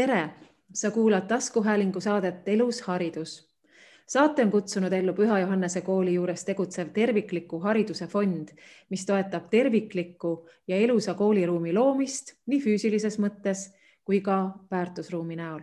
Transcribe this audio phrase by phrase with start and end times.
[0.00, 0.30] tere,
[0.74, 3.50] sa kuulad taskuhäälingu saadet Elus haridus.
[4.06, 8.48] saate on kutsunud ellu Püha Johannese kooli juures tegutsev tervikliku hariduse fond,
[8.90, 13.66] mis toetab terviklikku ja elusa kooliruumi loomist nii füüsilises mõttes
[14.04, 14.38] kui ka
[14.70, 15.60] väärtusruumi näol.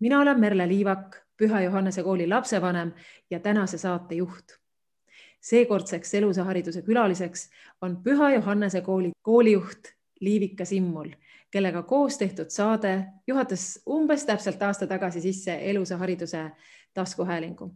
[0.00, 2.92] mina olen Merle Liivak, Püha Johannese kooli lapsevanem
[3.30, 4.56] ja tänase saate juht
[5.40, 7.50] seekordseks elusa hariduse külaliseks
[7.82, 11.12] on Püha Johannese kooli koolijuht Liivika Simmul
[11.50, 16.50] kellega koos tehtud saade juhatas umbes täpselt aasta tagasi sisse elusa hariduse
[16.94, 17.70] taskuhäälingu.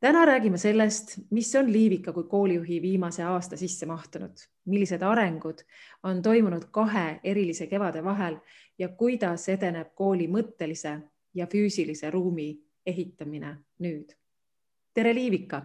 [0.00, 5.58] täna räägime sellest, mis on Liivika kui koolijuhi viimase aasta sisse mahtunud, millised arengud
[6.02, 8.36] on toimunud kahe erilise kevade vahel
[8.78, 10.98] ja kuidas edeneb kooli mõttelise
[11.34, 14.12] ja füüsilise ruumi ehitamine nüüd.
[14.94, 15.62] tere, Liivika.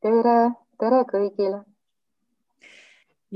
[0.00, 1.75] tere, tere kõigile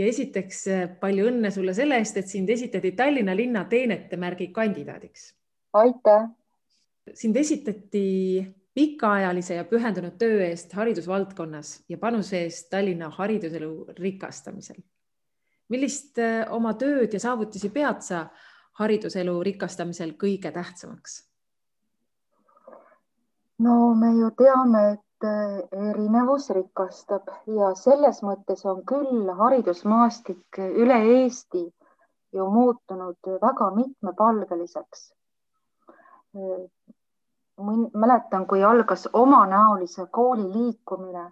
[0.00, 5.34] ja esiteks äh, palju õnne sulle selle eest, et sind esitati Tallinna linna teenetemärgi kandidaadiks.
[5.72, 6.28] aitäh.
[7.14, 14.80] sind esitati pikaajalise ja pühendunud töö eest haridusvaldkonnas ja panuse eest Tallinna hariduselu rikastamisel.
[15.68, 18.28] millist äh, oma tööd ja saavutusi pead sa
[18.80, 21.24] hariduselu rikastamisel kõige tähtsamaks?
[23.58, 27.26] no me ju teame, et Äh, erinevus rikastab
[27.56, 31.60] ja selles mõttes on küll haridusmaastik üle Eesti
[32.36, 35.02] ju muutunud väga mitmepalgeliseks.
[36.40, 36.62] Äh,
[38.04, 41.26] mäletan, kui algas omanäolise kooli liikumine,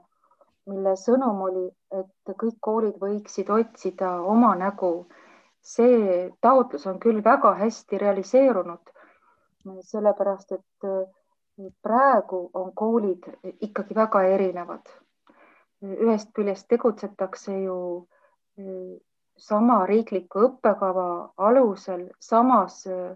[0.68, 1.64] mille sõnum oli,
[2.02, 4.92] et kõik koolid võiksid otsida oma nägu.
[5.68, 8.92] see taotlus on küll väga hästi realiseerunud,
[9.80, 11.08] sellepärast et äh,
[11.82, 13.24] praegu on koolid
[13.60, 14.86] ikkagi väga erinevad.
[15.82, 18.06] ühest küljest tegutsetakse ju
[18.58, 18.94] eh,
[19.36, 23.14] sama riikliku õppekava alusel samas eh,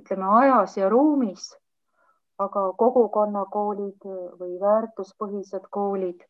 [0.00, 1.44] ütleme ajas ja ruumis,
[2.38, 4.08] aga kogukonnakoolid
[4.40, 6.26] või väärtuspõhised koolid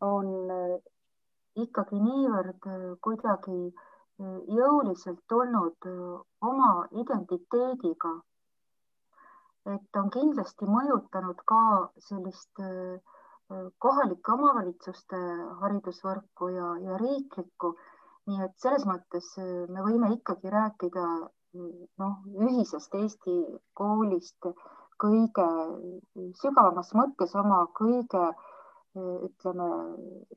[0.00, 0.28] on
[0.58, 0.76] eh,
[1.64, 2.68] ikkagi niivõrd
[3.00, 3.72] kuidagi
[4.58, 5.88] jõuliselt tulnud
[6.52, 6.72] oma
[7.04, 8.12] identiteediga
[9.70, 11.62] et on kindlasti mõjutanud ka
[12.06, 12.98] sellist äh,
[13.78, 15.18] kohalike omavalitsuste
[15.60, 17.74] haridusvõrku ja, ja riiklikku.
[18.30, 21.06] nii et selles mõttes äh, me võime ikkagi rääkida
[22.00, 22.14] noh,
[22.48, 23.34] ühisest Eesti
[23.78, 24.46] koolist
[25.02, 25.46] kõige
[26.40, 28.22] sügavamas mõttes oma kõige
[28.96, 29.68] ütleme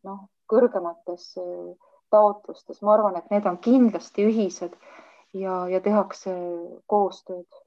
[0.07, 1.29] noh, kõrgemates
[2.13, 4.75] taotlustes, ma arvan, et need on kindlasti ühised
[5.35, 6.33] ja, ja tehakse
[6.91, 7.64] koostööd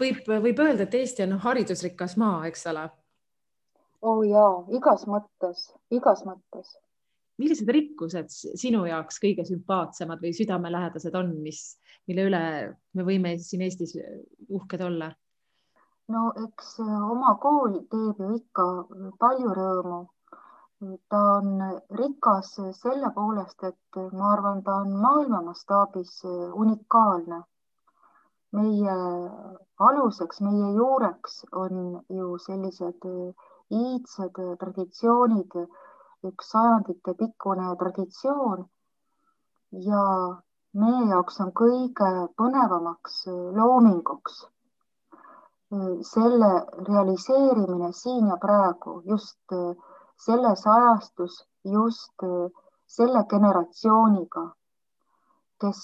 [0.00, 2.88] võib, võib öelda, et Eesti on haridusrikas maa, eks ole?
[4.04, 6.74] oo oh jaa, igas mõttes, igas mõttes.
[7.40, 12.42] millised rikkused sinu jaoks kõige sümpaatsemad või südamelähedased on, mis, mille üle
[12.94, 13.96] me võime siin Eestis
[14.48, 15.12] uhked olla?
[16.12, 18.66] no eks oma kool teeb ju ikka
[19.22, 20.02] palju rõõmu.
[21.08, 21.64] ta on
[21.96, 26.18] rikas selle poolest, et ma arvan, ta on maailma mastaabis
[26.52, 27.40] unikaalne
[28.54, 28.94] meie
[29.88, 31.82] aluseks, meie juureks on
[32.18, 33.50] ju sellised äh,
[33.80, 35.58] iidsed äh, traditsioonid,
[36.30, 38.64] üks sajandite pikkune traditsioon.
[39.84, 40.02] ja
[40.80, 43.16] meie jaoks on kõige põnevamaks
[43.56, 44.44] loominguks
[46.10, 46.50] selle
[46.88, 49.54] realiseerimine siin ja praegu, just
[50.26, 52.26] selles ajastus, just
[52.96, 54.44] selle generatsiooniga,
[55.60, 55.80] kes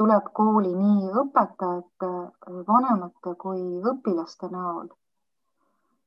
[0.00, 2.10] tuleb kooli nii õpetajate,
[2.68, 3.60] vanemate kui
[3.92, 4.86] õpilaste näol.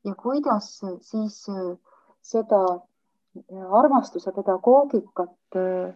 [0.04, 0.70] ja kuidas
[1.02, 1.36] siis
[2.22, 2.62] seda
[3.80, 5.94] armastuse pedagoogikat eh,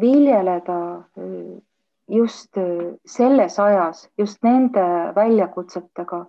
[0.00, 0.78] viljeleda
[1.20, 1.58] eh,
[2.16, 2.58] just
[3.16, 6.24] selles ajas, just nende väljakutsetega.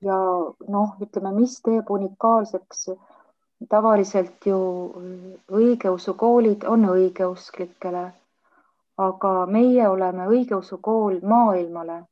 [0.00, 0.18] ja
[0.76, 2.86] noh, ütleme, mis teeb unikaalseks
[3.68, 4.60] tavaliselt ju
[5.52, 8.06] õigeusukoolid on õigeusklikele
[9.00, 12.04] aga meie oleme õigeusu kool maailmale.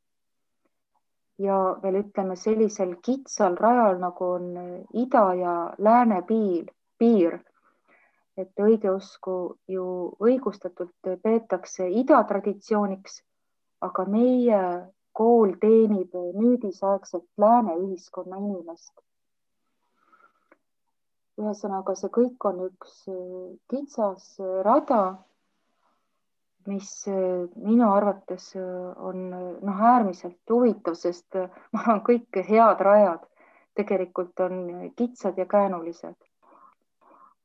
[1.39, 4.47] ja veel ütleme sellisel kitsal rajal, nagu on
[5.03, 7.39] ida ja lääne piir, piir.
[8.37, 9.37] et õigeusku
[9.75, 9.85] ju
[10.23, 13.23] õigustatult peetakse ida traditsiooniks,
[13.81, 14.61] aga meie
[15.13, 18.93] kool teenib nüüdisaegset lääne ühiskonna inimest.
[21.39, 23.01] ühesõnaga, see kõik on üks
[23.71, 24.31] kitsas
[24.67, 25.03] rada
[26.69, 28.63] mis äh, minu arvates äh,
[29.09, 31.39] on äh, noh, äärmiselt huvitav, sest
[31.73, 33.25] ma arvan, kõik head rajad
[33.79, 36.17] tegelikult on kitsad ja käänulised.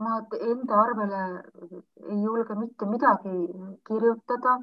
[0.04, 0.18] ma
[0.52, 1.20] enda arvele
[2.12, 3.36] ei julge mitte midagi
[3.88, 4.56] kirjutada.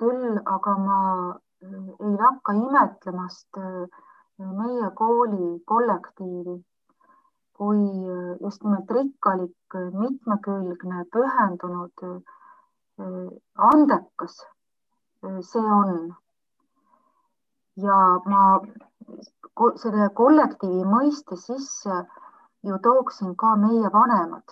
[0.00, 0.98] küll aga ma
[1.64, 3.60] ei lakka imetlemast
[4.38, 6.56] meie kooli kollektiivi
[7.58, 7.84] kui
[8.42, 12.02] just nimelt rikkalik, mitmekülgne, pühendunud,
[12.98, 14.44] andekas
[15.40, 16.14] see on.
[17.76, 17.96] ja
[18.30, 18.42] ma
[19.82, 21.96] selle kollektiivi mõiste sisse
[22.68, 24.44] ju tooksin ka meie vanemad.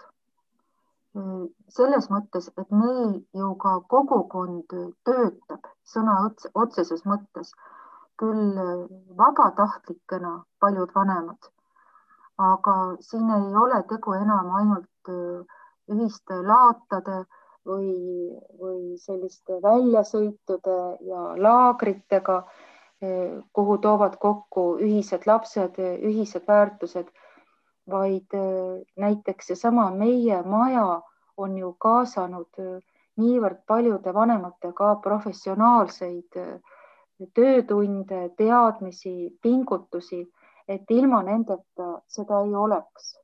[1.69, 4.75] selles mõttes, et meil ju ka kogukond
[5.05, 6.15] töötab sõna
[6.55, 7.53] otseses mõttes,
[8.17, 8.57] küll
[9.21, 11.51] vabatahtlikena paljud vanemad,
[12.39, 15.13] aga siin ei ole tegu enam ainult
[15.93, 17.25] ühiste laatade
[17.67, 17.93] või,
[18.61, 20.79] või selliste väljasõitude
[21.09, 22.43] ja laagritega,
[23.53, 27.09] kuhu toovad kokku ühised lapsed, ühised väärtused
[27.91, 31.01] vaid äh, näiteks seesama meie maja
[31.37, 32.79] on ju kaasanud äh,
[33.17, 36.61] niivõrd paljude vanemate ka professionaalseid äh,
[37.35, 40.25] töötunde, teadmisi, pingutusi,
[40.69, 43.19] et ilma nendeta seda ei oleks.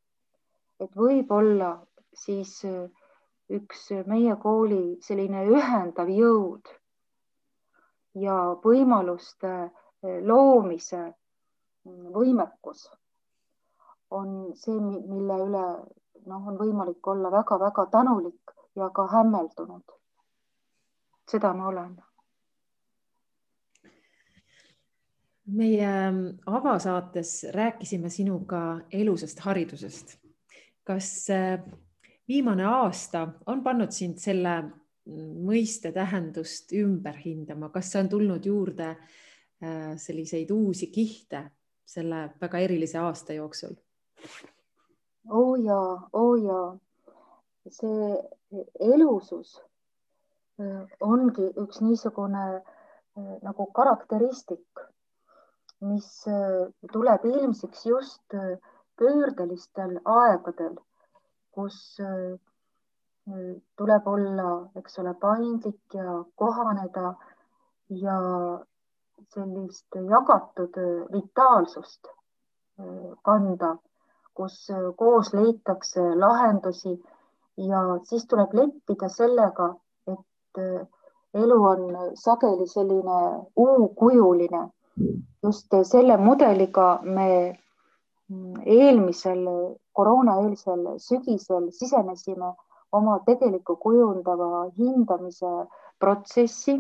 [0.81, 1.73] et võib-olla
[2.15, 2.61] siis
[3.49, 6.69] üks meie kooli selline ühendav jõud
[8.15, 9.53] ja võimaluste
[10.03, 11.03] loomise
[12.15, 12.89] võimekus
[14.11, 15.65] on see, mille üle
[16.29, 19.97] noh, on võimalik olla väga-väga tänulik ja ka hämmeldunud.
[21.31, 21.97] seda ma olen.
[25.49, 25.91] meie
[26.47, 30.19] avasaates rääkisime sinuga elusast haridusest.
[30.85, 31.61] kas äh,
[32.29, 34.55] viimane aasta on pannud sind selle
[35.49, 41.47] mõiste tähendust ümber hindama, kas on tulnud juurde äh, selliseid uusi kihte
[41.89, 43.77] selle väga erilise aasta jooksul?
[45.31, 46.69] oo oh jaa, oo oh jaa.
[47.69, 49.57] see elusus
[50.61, 54.85] äh, ongi üks niisugune äh, nagu karakteristik,
[55.81, 56.25] mis
[56.93, 58.37] tuleb ilmsiks just
[58.99, 60.75] pöördelistel aegadel,
[61.59, 61.79] kus
[63.77, 67.15] tuleb olla, eks ole, paindlik ja kohaneda
[68.05, 68.19] ja
[69.35, 70.79] sellist jagatud
[71.13, 72.13] vitaalsust
[73.27, 73.73] kanda
[74.39, 76.95] kus äh, koos leitakse lahendusi
[77.71, 79.69] ja siis tuleb leppida sellega,
[80.15, 80.87] et äh,
[81.43, 81.83] elu on
[82.25, 83.21] sageli selline
[83.57, 84.69] uukujuline.
[85.43, 87.59] just selle mudeliga me mm,
[88.67, 89.45] eelmisel
[89.93, 92.53] koroonaeelsel sügisel sisenesime
[92.93, 95.53] oma tegeliku kujundava hindamise
[95.99, 96.77] protsessi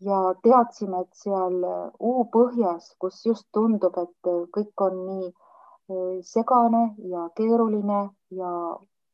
[0.00, 1.62] ja teadsime, et seal
[2.00, 6.82] U põhjas, kus just tundub, et kõik on nii segane
[7.12, 8.00] ja keeruline
[8.30, 8.52] ja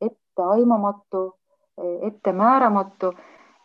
[0.01, 1.23] etteaimamatu,
[2.09, 3.13] ettemääramatu,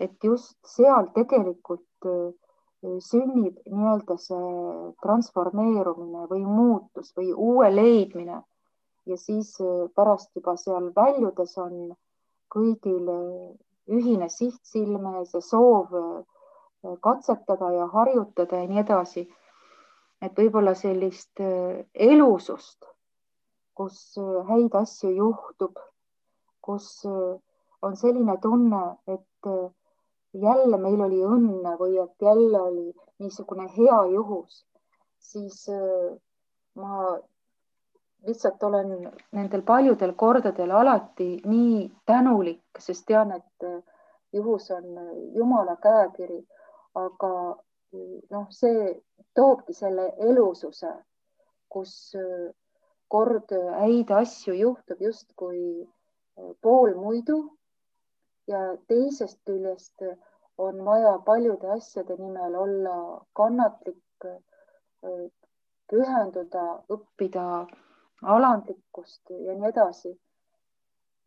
[0.00, 2.34] et just seal tegelikult äh,
[2.82, 4.50] sünnib nii-öelda see
[5.02, 8.42] transformeerumine või muutus või uue leidmine.
[9.06, 11.94] ja siis äh, pärast juba seal väljudes on
[12.54, 13.54] kõigil äh,
[13.88, 15.94] ühine siht silme ees ja soov
[17.02, 19.28] katsetada ja harjutada ja nii edasi.
[20.23, 21.40] et võib-olla sellist
[21.94, 22.85] elusust
[23.78, 23.99] kus
[24.49, 25.78] häid asju juhtub,
[26.66, 26.88] kus
[27.87, 29.50] on selline tunne, et
[30.32, 32.87] jälle meil oli õnne või et jälle oli
[33.18, 34.64] niisugune hea juhus,
[35.18, 35.66] siis
[36.75, 37.18] ma
[38.26, 38.92] lihtsalt olen
[39.32, 43.68] nendel paljudel kordadel alati nii tänulik, sest tean, et
[44.32, 44.87] juhus on
[45.35, 46.40] Jumala käekiri,
[46.94, 47.32] aga
[48.30, 48.92] noh, see
[49.35, 50.92] toobki selle elususe,
[51.68, 51.94] kus
[53.08, 57.38] kord häid asju juhtub justkui äh, poolmuidu
[58.49, 60.05] ja teisest küljest
[60.59, 62.95] on vaja paljude asjade nimel olla
[63.38, 65.28] kannatlik, äh,
[65.90, 67.45] pühenduda, õppida
[68.23, 70.17] alandlikkust ja nii edasi.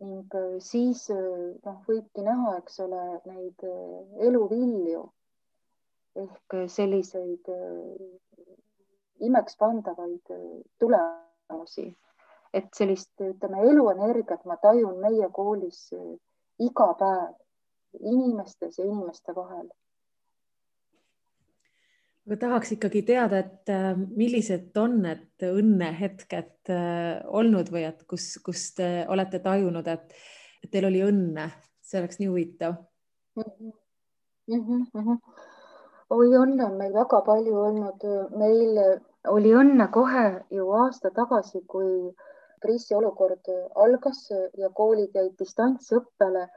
[0.01, 3.66] ning äh, siis noh, võibki näha, eks ole, neid
[4.28, 5.04] eluvilju
[6.22, 7.51] ehk selliseid
[9.28, 10.34] imekspandavaid
[10.82, 11.86] tulemusi
[12.54, 15.86] et sellist, ütleme, eluenergiat ma tajun meie koolis
[16.62, 17.38] iga päev
[18.00, 19.70] inimestes ja inimeste vahel.
[22.27, 28.38] aga tahaks ikkagi teada, et eh, millised on need õnnehetked eh, olnud või et kus,
[28.46, 30.13] kus te olete tajunud, et,
[30.63, 31.50] et teil oli õnne,
[31.82, 32.77] see oleks nii huvitav
[33.36, 33.44] mm.
[33.50, 33.74] -hmm.
[34.51, 35.18] Mm -hmm.
[36.10, 38.80] oi, õnne on meil väga palju olnud, meil
[39.27, 42.13] oli õnne kohe ju aasta tagasi, kui
[42.63, 43.50] kriisiolukord
[43.86, 44.27] algas
[44.58, 46.48] ja koolid jäid distantsõppele,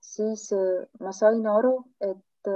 [0.00, 0.48] siis
[1.00, 2.50] ma sain aru, et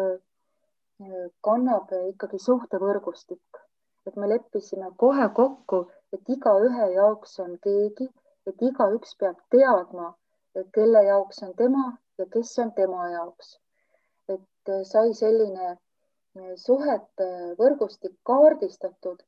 [1.49, 3.61] kannab ikkagi suhtevõrgustik,
[4.07, 8.09] et me leppisime kohe kokku, et igaühe jaoks on keegi,
[8.47, 10.15] et igaüks peab teadma,
[10.73, 11.87] kelle jaoks on tema
[12.19, 13.59] ja kes on tema jaoks.
[14.35, 15.77] et sai selline
[16.59, 17.27] suhete
[17.59, 19.21] võrgustik kaardistatud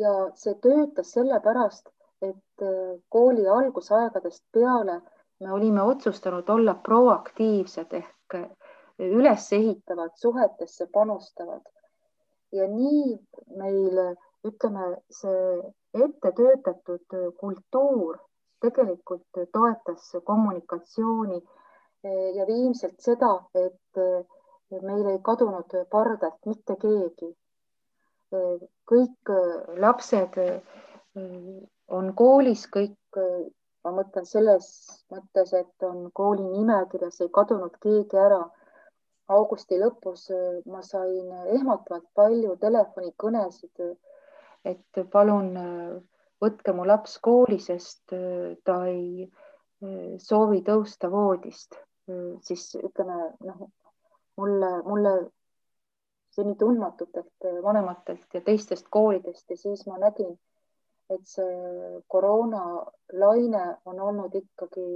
[0.00, 1.88] ja see töötas sellepärast,
[2.22, 2.66] et
[3.14, 5.00] kooli algusaegadest peale
[5.40, 8.34] me olime otsustanud olla proaktiivsed ehk
[8.98, 11.62] ülesehitavad, suhetesse panustavad.
[12.52, 13.18] ja nii
[13.60, 13.98] meil,
[14.48, 15.58] ütleme, see
[16.04, 18.18] ette töötatud kultuur
[18.60, 21.42] tegelikult toetas kommunikatsiooni
[22.38, 24.02] ja viimselt seda, et
[24.82, 27.30] meil ei kadunud pardalt mitte keegi.
[28.92, 29.30] kõik
[29.84, 30.40] lapsed
[31.88, 33.18] on koolis, kõik,
[33.84, 34.68] ma mõtlen selles
[35.12, 38.46] mõttes, et on kooli nimekirjas, ei kadunud keegi ära.
[39.28, 40.30] augusti lõpus
[40.72, 43.82] ma sain ehmatavalt palju telefonikõnesid,
[44.64, 45.50] et palun
[46.40, 48.14] võtke mu laps kooli, sest
[48.64, 49.28] ta ei
[50.18, 51.76] soovi tõusta voodist,
[52.40, 53.68] siis ütleme noh
[54.38, 55.12] mulle, mulle
[56.30, 60.38] seni tundmatutelt vanematelt ja teistest koolidest ja siis ma nägin,
[61.14, 64.86] et see koroonalaine on olnud ikkagi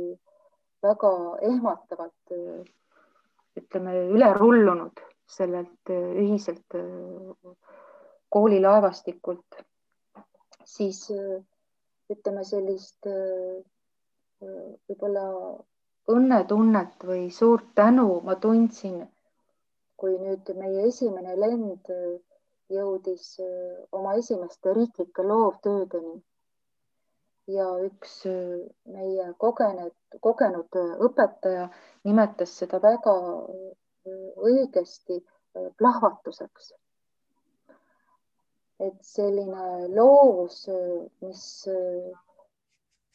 [0.83, 1.13] väga
[1.49, 2.35] ehmatavalt,
[3.61, 5.03] ütleme, üle rullunud
[5.37, 6.77] sellelt ühiselt
[8.37, 9.63] koolilaevastikult,
[10.75, 11.05] siis
[12.13, 13.09] ütleme sellist
[14.43, 15.27] võib-olla
[16.13, 19.03] õnnetunnet või suurt tänu ma tundsin
[20.03, 22.15] kui nüüd meie esimene lend äh,
[22.75, 23.49] jõudis äh,
[23.93, 26.15] oma esimeste riiklike loovtöödeni
[27.57, 28.63] ja üks äh,
[28.97, 31.69] meie kogenud, kogenud õpetaja
[32.05, 33.15] nimetas seda väga
[34.43, 35.21] õigesti
[35.79, 36.73] plahvatuseks.
[38.83, 40.65] et selline loovus,
[41.23, 41.43] mis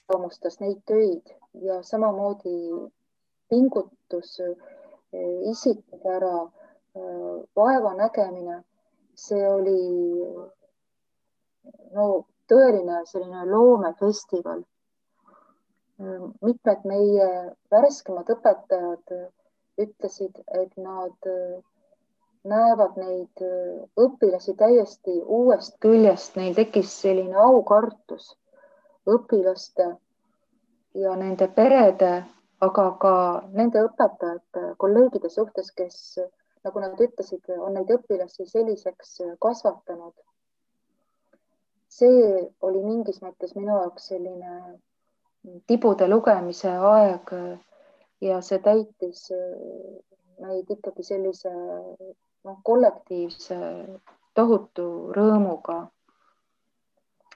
[0.08, 1.34] loomustas neid töid
[1.66, 2.54] ja samamoodi
[3.50, 4.38] pingutus
[5.52, 6.48] isikupära
[7.56, 8.64] vaevanägemine,
[9.18, 9.82] see oli
[11.98, 12.08] no
[12.52, 14.64] tõeline selline loomefestival.
[16.46, 17.30] mitmed meie
[17.74, 19.14] värskemad õpetajad
[19.82, 21.30] ütlesid, et nad
[22.52, 23.42] näevad neid
[24.06, 28.30] õpilasi täiesti uuest küljest, neil tekkis selline aukartus
[29.16, 29.88] õpilaste
[31.02, 32.12] ja nende perede,
[32.62, 33.14] aga ka
[33.54, 35.98] nende õpetajate, kolleegide suhtes, kes
[36.68, 40.14] nagu nad ütlesid, on neid õpilasi selliseks kasvatanud.
[41.98, 44.52] see oli mingis mõttes minu jaoks selline
[45.72, 47.32] tibude lugemise aeg
[48.22, 49.22] ja see täitis
[50.44, 53.58] meid ikkagi sellise noh, kollektiivse
[54.36, 55.80] tohutu rõõmuga.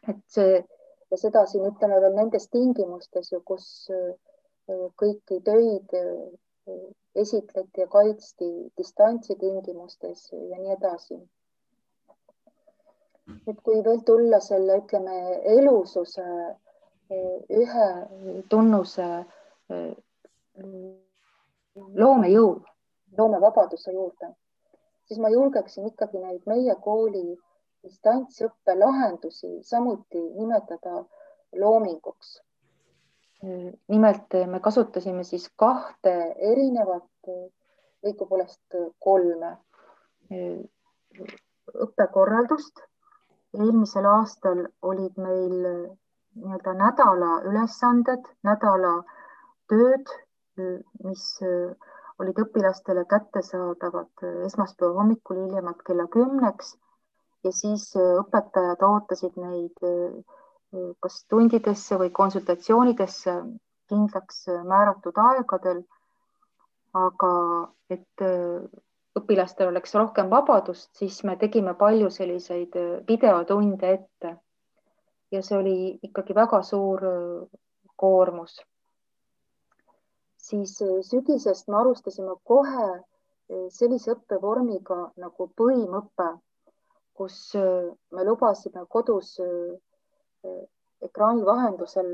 [0.07, 0.59] et see
[1.11, 3.65] ja seda siin ütleme veel nendes tingimustes ju, kus
[5.01, 5.95] kõiki töid
[7.15, 11.19] esitleti ja kaitsti distantsi tingimustes ja nii edasi.
[13.47, 15.17] et kui veel tulla selle, ütleme,
[15.57, 16.25] elususe
[17.61, 17.87] ühe
[18.49, 19.07] tunnuse
[22.01, 22.51] loomejõu,
[23.17, 24.33] loomevabaduse juurde,
[25.05, 27.25] siis ma julgeksin ikkagi neid meie kooli
[27.83, 31.03] distantsõppe lahendusi samuti nimetada
[31.63, 32.39] loominguks
[33.41, 36.13] nimelt me kasutasime siis kahte
[36.51, 37.31] erinevat,
[38.05, 39.57] õigupoolest kolme
[41.85, 42.87] õppekorraldust.
[43.59, 48.93] eelmisel aastal olid meil nii-öelda nädala ülesanded, nädala
[49.67, 50.13] tööd,
[51.03, 51.25] mis
[52.21, 56.75] olid õpilastele kättesaadavad esmaspäeva hommikul hiljemalt kella kümneks
[57.43, 59.83] ja siis õpetajad ootasid neid
[61.03, 63.33] kas tundidesse või konsultatsioonidesse
[63.91, 65.83] kindlaks määratud aegadel.
[66.93, 67.27] aga
[67.93, 68.63] et äh,
[69.15, 74.37] õpilastel oleks rohkem vabadust, siis me tegime palju selliseid äh, videotunde ette.
[75.31, 77.59] ja see oli ikkagi väga suur äh,
[77.95, 78.59] koormus.
[80.37, 80.75] siis
[81.07, 82.87] sügisest me alustasime kohe
[83.69, 86.27] sellise õppevormiga nagu põimõpe,
[87.13, 87.35] kus
[88.15, 89.35] me lubasime kodus
[91.01, 92.11] ekraani vahendusel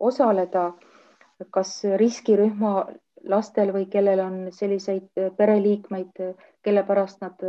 [0.00, 0.72] osaleda,
[1.50, 1.72] kas
[2.02, 2.72] riskirühma
[3.32, 6.20] lastel või kellel on selliseid pereliikmeid,
[6.62, 7.40] kelle pärast nad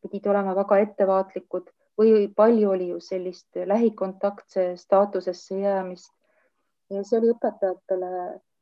[0.00, 1.68] pidid olema väga ettevaatlikud
[2.00, 6.12] või palju oli ju sellist lähikontaktse staatusesse jäämist.
[6.90, 8.12] Ja see oli õpetajatele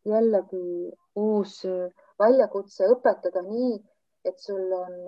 [0.08, 1.60] jällegi uus
[2.18, 3.78] väljakutse õpetada nii,
[4.24, 4.98] et sul on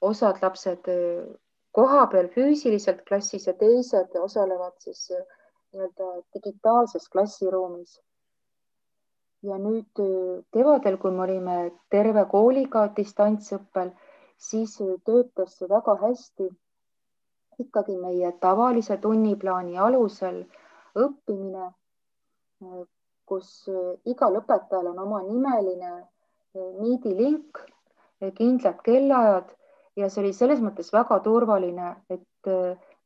[0.00, 0.88] osad lapsed
[1.78, 7.98] kohapeal füüsiliselt klassis ja teised osalevad siis nii-öelda digitaalses klassiruumis.
[9.46, 10.00] ja nüüd
[10.54, 11.56] kevadel, kui me olime
[11.94, 13.92] terve kooliga distantsõppel,
[14.48, 14.74] siis
[15.06, 16.48] töötas väga hästi
[17.62, 20.40] ikkagi meie tavalise tunniplaani alusel
[21.04, 21.70] õppimine,
[23.30, 23.52] kus
[24.14, 25.92] igal õpetajal on oma nimeline
[26.58, 27.58] Meeti link,
[28.34, 29.50] kindlad kellaajad
[29.98, 32.50] ja see oli selles mõttes väga turvaline, et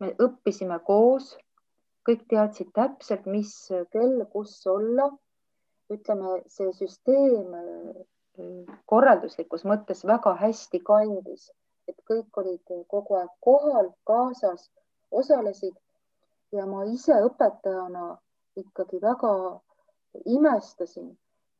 [0.02, 1.32] me õppisime koos
[2.06, 3.52] kõik teadsid täpselt, mis
[3.94, 5.10] kell, kus olla.
[5.92, 11.50] ütleme, see süsteem äh, korralduslikus mõttes väga hästi kandis,
[11.90, 14.70] et kõik olid kogu aeg kohal, kaasas,
[15.10, 15.74] osalesid
[16.56, 18.06] ja ma ise õpetajana
[18.56, 19.34] ikkagi väga
[20.24, 21.10] imestasin,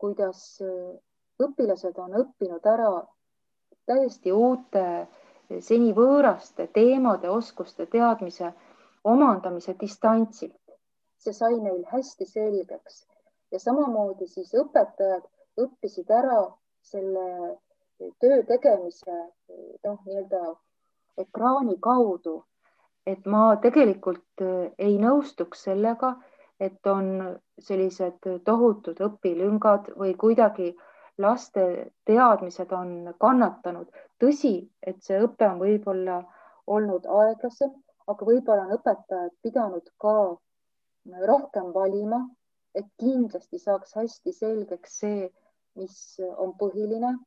[0.01, 0.97] kuidas äh,
[1.45, 2.93] õpilased on õppinud ära
[3.87, 4.87] täiesti uute,
[5.61, 8.53] seni võõraste teemade, oskuste, teadmise
[9.05, 10.59] omandamise distantsilt.
[11.23, 13.05] see sai neil hästi selgeks
[13.53, 15.29] ja samamoodi siis õpetajad
[15.63, 16.41] õppisid ära
[16.83, 17.27] selle
[18.21, 19.19] töö tegemise
[19.85, 20.41] noh, nii-öelda
[21.25, 22.45] ekraani kaudu.
[23.07, 26.13] et ma tegelikult eh, ei nõustuks sellega,
[26.61, 30.69] et on sellised tohutud õpilüngad või kuidagi
[31.23, 31.65] laste
[32.09, 33.89] teadmised on kannatanud.
[34.23, 36.23] tõsi, et see õpe on võib-olla
[36.67, 37.73] olnud aeglasem,
[38.07, 40.15] aga võib-olla on õpetajad pidanud ka
[41.27, 42.23] rohkem valima,
[42.75, 45.29] et kindlasti saaks hästi selgeks see,
[45.77, 47.19] mis on põhiline.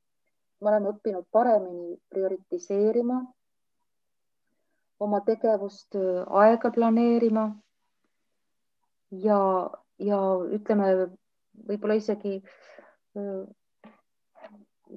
[0.62, 3.18] me oleme õppinud paremini prioritiseerima,
[5.00, 5.98] oma tegevust
[6.42, 7.44] aega planeerima
[9.26, 9.40] ja,
[10.00, 10.20] ja
[10.58, 10.88] ütleme,
[11.68, 12.40] võib-olla isegi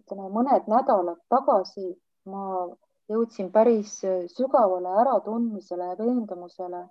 [0.08, 1.92] ütleme mõned nädalad tagasi
[2.28, 2.68] ma
[3.08, 6.82] jõudsin päris äh, sügavale äratundmisele ja veendumusele,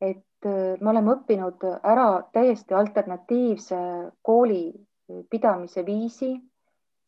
[0.00, 3.80] et äh, me oleme õppinud ära täiesti alternatiivse
[4.22, 6.38] kooli äh, pidamise viisi.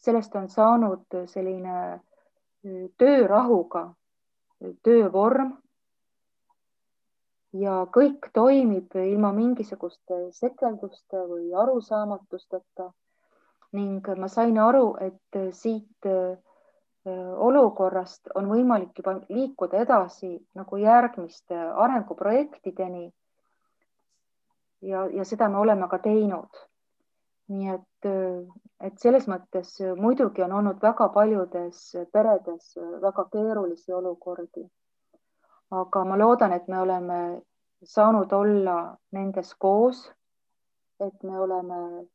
[0.02, 2.00] sellest on saanud selline
[2.98, 3.82] töörahuga
[4.82, 5.52] töövorm.
[7.52, 12.90] ja kõik toimib ilma mingisuguste sekelduste või arusaamatusteta.
[13.72, 16.08] Ning ma sain aru, et siit
[17.46, 23.12] olukorrast on võimalik juba liikuda edasi nagu järgmiste arenguprojektideni.
[24.82, 26.60] ja, ja seda me oleme ka teinud.
[27.48, 28.06] nii et,
[28.80, 34.68] et selles mõttes muidugi on olnud väga paljudes peredes väga keerulisi olukordi.
[35.70, 37.42] aga ma loodan, et me oleme
[37.82, 40.12] saanud olla nendes koos.
[41.00, 42.06] et me oleme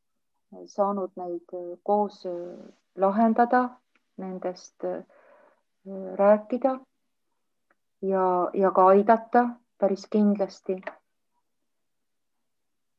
[0.66, 2.24] saanud neid koos
[2.98, 3.70] lahendada
[4.18, 5.04] nendest äh,
[6.16, 6.80] rääkida
[8.02, 10.82] ja, ja ka aidata päris kindlasti.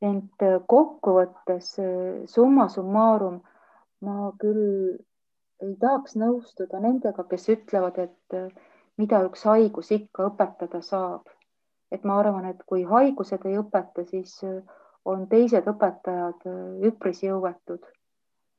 [0.02, 3.40] ent äh, kokkuvõttes äh, summa summarum
[4.00, 4.98] ma küll
[5.62, 8.54] ei tahaks nõustuda nendega, kes ütlevad, et
[8.96, 11.26] mida üks haigus ikka õpetada saab.
[11.90, 14.38] et ma arvan, et kui haigused ei õpeta, siis
[15.08, 16.44] on teised õpetajad
[16.88, 17.86] üpris jõuetud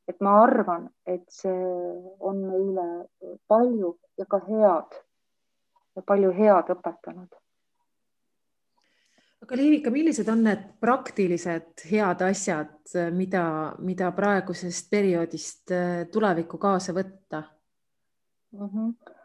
[0.09, 1.67] et ma arvan, et see
[2.25, 2.85] on meile
[3.49, 4.97] palju ja ka head
[5.97, 7.37] ja palju head õpetanud.
[9.43, 12.73] aga Liivika, millised on need praktilised head asjad,
[13.15, 13.45] mida,
[13.85, 17.43] mida praegusest perioodist äh, tulevikku kaasa võtta
[18.57, 18.67] mm?
[18.67, 19.15] -hmm.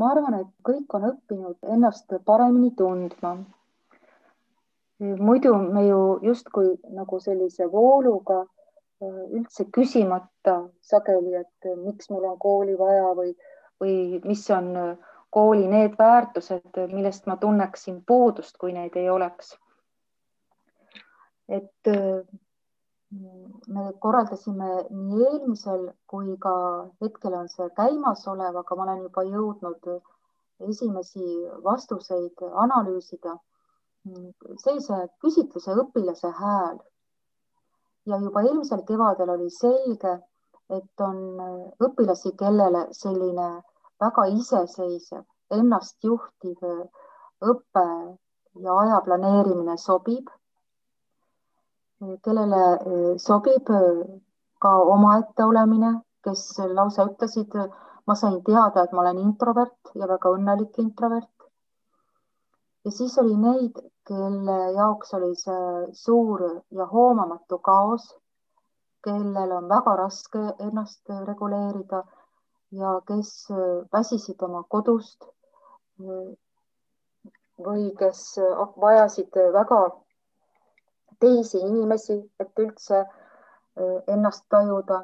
[0.00, 3.36] ma arvan, et kõik on õppinud ennast paremini tundma.
[5.00, 8.44] Muidu me ju justkui nagu sellise vooluga
[9.32, 13.32] üldse küsimata sageli, et miks mul on kooli vaja või,
[13.80, 14.74] või mis on
[15.30, 19.56] kooli need väärtused, millest ma tunneksin puudust, kui neid ei oleks.
[21.50, 21.88] et
[23.74, 26.52] me korraldasime nii eelmisel kui ka
[27.02, 29.88] hetkel on see käimasolev, aga ma olen juba jõudnud
[30.68, 31.24] esimesi
[31.64, 33.34] vastuseid analüüsida.
[34.64, 36.78] Sellise küsitluse õpilase hääl
[38.08, 40.14] ja juba eelmisel kevadel oli selge,
[40.70, 41.18] et on
[41.86, 43.48] õpilasi, kellele selline
[44.00, 46.62] väga iseseisev, ennastjuhtiv
[47.52, 47.86] õpe
[48.64, 50.30] ja aja planeerimine sobib,
[52.24, 52.62] kellele
[53.18, 53.72] sobib
[54.64, 55.92] ka omaette olemine,
[56.24, 56.46] kes
[56.78, 57.56] lausa ütlesid,
[58.06, 61.30] ma sain teada, et ma olen introvert ja väga õnnelik introvert.
[62.84, 63.76] Ja siis oli neid,
[64.08, 66.42] kelle jaoks oli see suur
[66.78, 68.06] ja hoomamatu kaos,
[69.04, 72.02] kellel on väga raske ennast reguleerida
[72.82, 73.30] ja kes
[73.92, 75.28] väsisid oma kodust
[77.68, 78.20] või kes
[78.84, 79.80] vajasid väga
[81.20, 83.04] teisi inimesi, et üldse
[84.08, 85.02] ennast tajuda.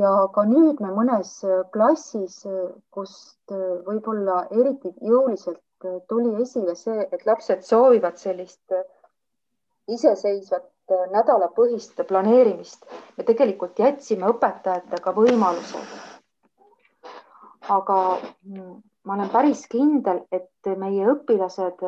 [0.00, 1.30] Ja ka nüüd me mõnes
[1.72, 2.40] klassis,
[2.90, 3.54] kust
[3.86, 5.62] võib-olla eriti jõuliselt
[6.08, 8.72] tuli esile see, et lapsed soovivad sellist
[9.88, 10.70] iseseisvat
[11.12, 12.86] nädalapõhist planeerimist.
[13.16, 15.78] me tegelikult jätsime õpetajatega võimaluse.
[17.68, 17.98] aga
[19.04, 21.82] ma olen päris kindel, et meie õpilased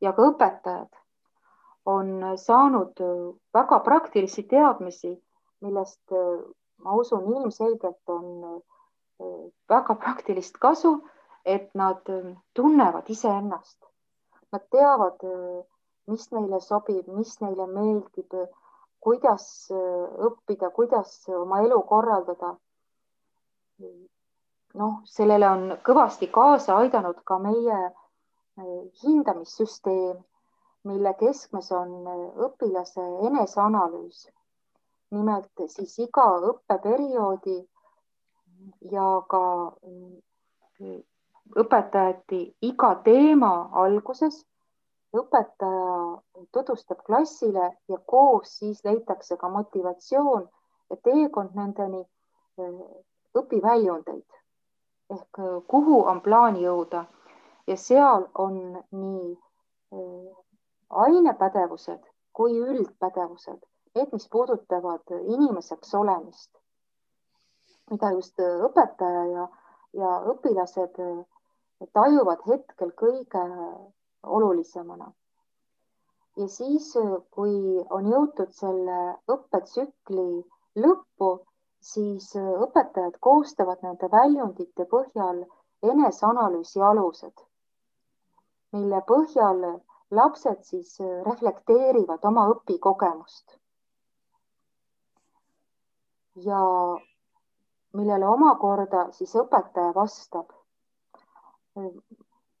[0.00, 0.88] ja ka õpetajad
[1.86, 3.00] on saanud
[3.54, 5.14] väga praktilisi teadmisi,
[5.60, 6.12] millest
[6.84, 9.30] ma usun, ilmselgelt on äh,
[9.68, 11.00] väga praktilist kasu,
[11.44, 13.78] et nad äh, tunnevad iseennast.
[14.52, 15.60] Nad teavad, äh,
[16.10, 18.34] mis neile sobib, mis neile meeldib,
[19.00, 19.44] kuidas
[20.28, 22.56] õppida, kuidas oma elu korraldada.
[24.80, 27.78] noh, sellele on kõvasti kaasa aidanud ka meie
[29.02, 30.18] hindamissüsteem,
[30.84, 31.94] mille keskmes on
[32.48, 34.26] õpilase eneseanalüüs
[35.14, 37.58] nimelt siis iga õppeperioodi
[38.94, 39.42] ja ka
[41.58, 44.44] õpetajati iga teema alguses
[45.16, 50.48] õpetaja tutvustab klassile ja koos siis leitakse ka motivatsioon
[50.90, 52.84] ja teekond nendeni eh,
[53.38, 54.26] õpiväljundeid.
[55.10, 57.04] Ehk eh, kuhu on plaan jõuda?
[57.66, 58.60] Ja seal on
[58.90, 60.30] nii eh,
[60.90, 63.58] ainepädevused kui üldpädevused
[63.94, 66.50] need, mis puudutavad inimeseks olemist,
[67.90, 69.46] mida just õpetaja ja,
[69.98, 71.00] ja õpilased
[71.96, 73.42] tajuvad hetkel kõige
[74.38, 75.12] olulisemana.
[76.36, 76.88] ja siis,
[77.36, 78.98] kui on jõutud selle
[79.34, 80.26] õppetsükli
[80.84, 81.30] lõppu,
[81.92, 85.44] siis õpetajad koostavad nende väljundite põhjal
[85.92, 87.44] eneseanalüüsi alused,
[88.72, 89.64] mille põhjal
[90.20, 90.98] lapsed siis
[91.30, 93.60] reflekteerivad oma õpikogemust
[96.44, 96.60] ja
[97.98, 100.52] millele omakorda siis õpetaja vastab.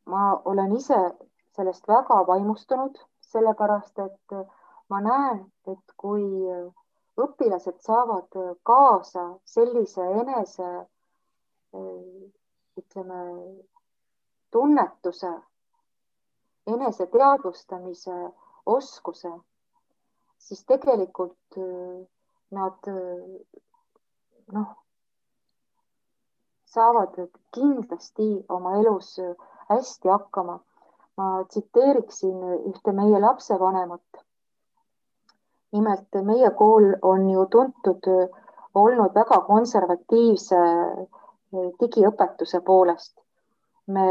[0.06, 0.98] Ma olen ise
[1.56, 2.98] sellest väga vaimustunud,
[3.32, 4.34] sellepärast et
[4.90, 6.24] ma näen, et kui
[7.20, 10.70] õpilased saavad kaasa sellise enese
[12.80, 13.20] ütleme,
[14.50, 15.30] tunnetuse,
[16.66, 18.16] eneseteadvustamise
[18.66, 19.30] oskuse,
[20.38, 21.58] siis tegelikult
[22.50, 22.90] nad
[24.56, 24.72] noh,
[26.74, 27.14] saavad
[27.54, 29.16] kindlasti oma elus
[29.70, 30.58] hästi hakkama.
[31.16, 32.36] ma tsiteeriksin
[32.70, 34.20] ühte meie lapsevanemat.
[35.72, 38.06] nimelt meie kool on ju tuntud
[38.74, 40.60] olnud väga konservatiivse
[41.80, 43.14] digiõpetuse poolest.
[43.86, 44.06] me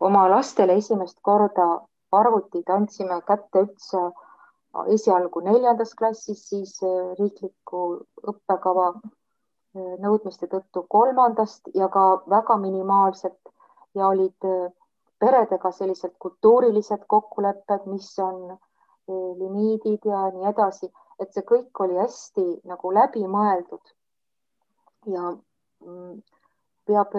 [0.00, 1.66] oma lastele esimest korda
[2.12, 4.02] arvutid andsime kätte üldse
[4.94, 7.82] esialgu neljandas klassis, siis äh, riikliku
[8.30, 8.92] õppekava
[9.74, 13.52] nõudmiste tõttu kolmandast ja ka väga minimaalselt
[13.94, 14.70] ja olid äh,
[15.18, 18.56] peredega sellised kultuurilised kokkulepped, mis on
[19.38, 20.88] limiidid ja nii edasi,
[21.20, 23.92] et see kõik oli hästi nagu läbimõeldud.
[25.12, 25.22] ja
[25.84, 26.22] mm,
[26.88, 27.12] peab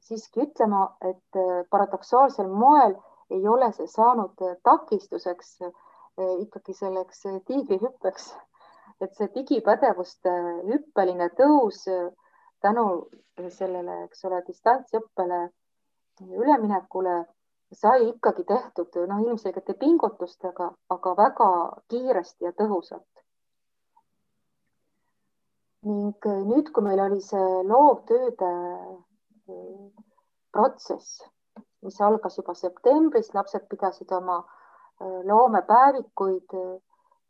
[0.00, 2.96] siiski ütlema, et paradoksaalsel moel
[3.30, 5.58] ei ole see saanud takistuseks
[6.44, 8.32] ikkagi selleks tiigrihüppeks,
[9.00, 10.32] et see digipädevuste
[10.68, 12.10] hüppeline tõus eh,
[12.60, 12.86] tänu
[13.48, 15.40] sellele, eks ole, distantsõppele
[16.20, 17.22] üleminekule
[17.72, 21.50] sai ikkagi tehtud noh, ilmselgete pingutustega, aga väga
[21.92, 23.06] kiiresti ja tõhusalt.
[25.88, 28.48] ning nüüd, kui meil oli see loovtööde
[30.52, 31.22] protsess,
[31.86, 34.42] mis algas juba septembris, lapsed pidasid oma
[35.30, 36.52] loomepäevikuid,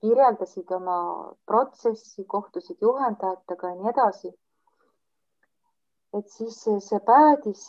[0.01, 0.99] kirjeldasid oma
[1.47, 4.33] protsessi, kohtusid juhendajatega ja nii edasi.
[6.19, 7.67] et siis see päädis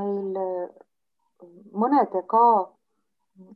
[0.00, 0.36] meil
[1.84, 2.42] mõnede ka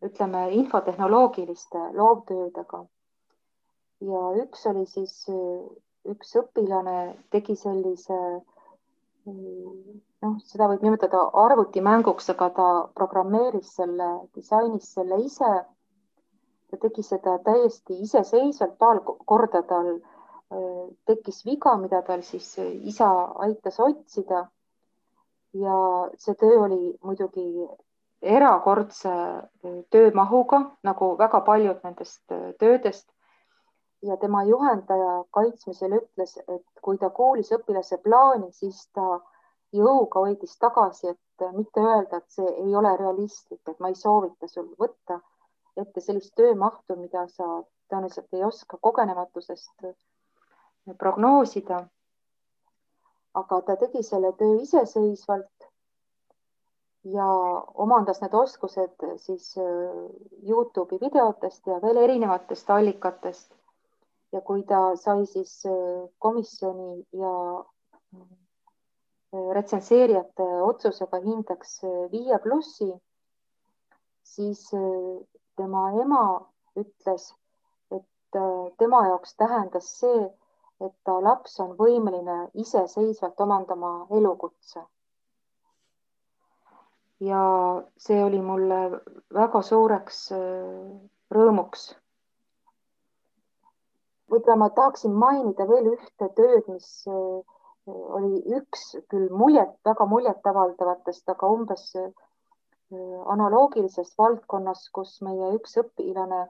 [0.09, 2.81] ütleme infotehnoloogiliste loovtöödega.
[4.11, 5.15] ja üks oli siis,
[6.15, 6.99] üks õpilane
[7.31, 8.19] tegi sellise
[9.27, 12.69] noh, seda võib nimetada arvutimänguks, aga ta
[13.01, 15.51] programmeeris selle, disainis selle ise.
[16.70, 19.94] Ta tegi seda täiesti iseseisvalt, paar korda tal
[21.06, 22.56] tekkis viga, mida tal siis
[22.92, 23.11] isa
[23.46, 24.48] aitas otsida.
[25.52, 25.76] ja
[26.22, 27.44] see töö oli muidugi
[28.22, 29.12] erakordse
[29.90, 33.09] töömahuga, nagu väga paljud nendest töödest.
[34.02, 39.20] ja tema juhendaja kaitsmisel ütles, et kui ta kuulis õpilase plaani, siis ta
[39.72, 44.48] jõuga hoidis tagasi, et mitte öelda, et see ei ole realistlik, et ma ei soovita
[44.48, 45.20] sul võtta
[45.76, 47.46] ette sellist töömahtu, mida sa
[47.90, 49.87] tõenäoliselt ei oska kogenematusest
[50.98, 51.87] prognoosida.
[53.35, 55.66] aga ta tegi selle töö iseseisvalt
[57.14, 57.26] ja
[57.85, 60.00] omandas need oskused siis äh,
[60.48, 63.54] Youtube'i videotest ja veel erinevatest allikatest.
[64.33, 65.62] ja kui ta sai siis
[66.18, 67.30] komisjoni ja
[69.54, 71.80] retsenseerijate otsusega hindeks
[72.12, 72.92] viie plussi,
[74.22, 74.62] siis
[75.61, 76.23] tema ema
[76.85, 77.31] ütles,
[77.99, 78.40] et
[78.85, 80.23] tema jaoks tähendas see,
[80.87, 84.87] et ta laps on võimeline iseseisvalt omandama elukutse
[87.20, 87.40] ja
[87.96, 88.81] see oli mulle
[89.35, 90.92] väga suureks äh,
[91.37, 91.90] rõõmuks.
[94.31, 97.57] võib-olla ma tahaksin mainida veel ühte tööd, mis äh,
[97.90, 102.09] oli üks küll muljet, väga muljetavaldavatest, aga umbes äh,
[103.35, 106.40] analoogilises valdkonnas, kus meie üks õpilane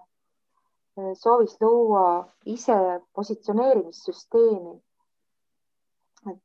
[1.17, 2.05] soovis luua
[2.45, 2.77] ise
[3.15, 4.81] positsioneerimissüsteemi.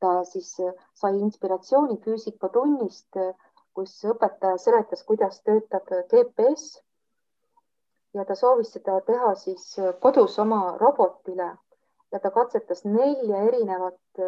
[0.00, 0.54] ta siis
[0.94, 3.18] sai inspiratsiooni füüsikatunnist
[3.76, 6.64] kus õpetaja seletas, kuidas töötab GPS
[8.16, 9.66] ja ta soovis seda teha siis
[10.00, 11.50] kodus oma robotile
[12.14, 14.22] ja ta katsetas nelja erinevat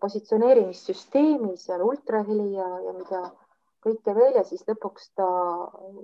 [0.00, 3.20] positsioneerimissüsteemi, seal ultraheli ja, ja mida
[3.86, 5.26] kõike veel ja siis lõpuks ta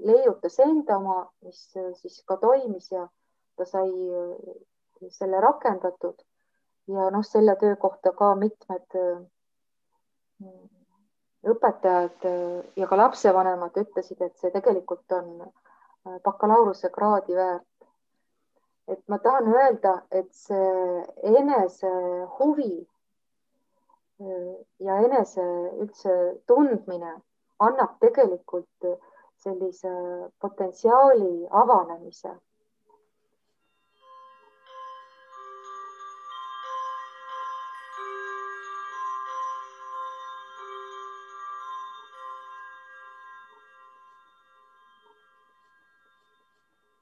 [0.07, 1.63] leiutas enda oma, mis
[2.01, 3.09] siis ka toimis ja
[3.59, 4.53] ta sai äh,
[5.11, 6.23] selle rakendatud
[6.93, 9.19] ja noh, selle töö kohta ka mitmed äh,
[11.43, 17.69] õpetajad äh, ja ka lapsevanemad ütlesid, et see tegelikult on äh, bakalaureusekraadi väärt.
[18.89, 21.91] et ma tahan öelda, et see enese
[22.39, 22.73] huvi
[24.21, 25.45] äh, ja enese
[25.83, 26.17] üldse
[26.47, 27.15] tundmine
[27.67, 28.89] annab tegelikult
[29.43, 29.93] sellise
[30.41, 32.35] potentsiaali avanemise.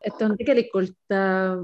[0.00, 1.60] Et on tegelikult äh,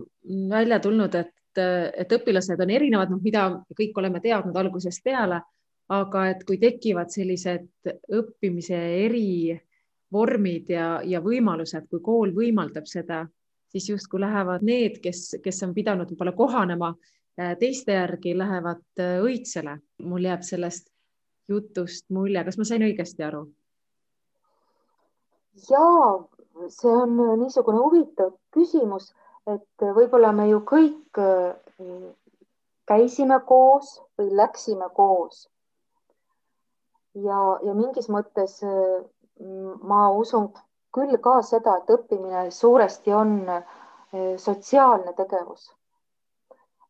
[0.50, 3.46] välja tulnud, et, et õpilased on erinevad, noh, mida
[3.78, 5.40] kõik oleme teadnud algusest peale,
[5.88, 13.24] aga et kui tekivad sellised õppimise erivormid ja, ja võimalused, kui kool võimaldab seda,
[13.70, 19.18] siis justkui lähevad need, kes, kes on pidanud võib-olla kohanema äh, teiste järgi, lähevad äh,
[19.22, 19.78] õitsele.
[20.02, 20.90] mul jääb sellest
[21.48, 23.46] jutust mulje, kas ma sain õigesti aru?
[25.70, 26.10] jaa,
[26.68, 29.12] see on niisugune huvitav küsimus,
[29.48, 31.54] et võib-olla me ju kõik äh,
[32.86, 35.46] käisime koos või läksime koos.
[37.24, 39.02] Ja, ja mingis mõttes äh,
[39.82, 40.50] ma usun
[40.96, 43.64] küll ka seda, et õppimine suuresti on äh,
[44.40, 45.72] sotsiaalne tegevus.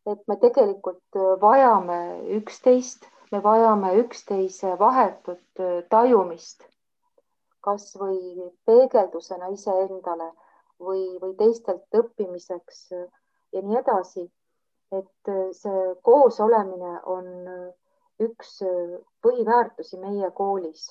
[0.07, 1.99] et me tegelikult vajame
[2.37, 6.63] üksteist, me vajame üksteise vahetut tajumist
[7.67, 10.29] kasvõi peegeldusena iseendale
[10.79, 14.29] või, või teistelt õppimiseks ja nii edasi.
[14.95, 17.25] et see koosolemine on
[18.23, 18.61] üks
[19.27, 20.87] põhiväärtusi meie koolis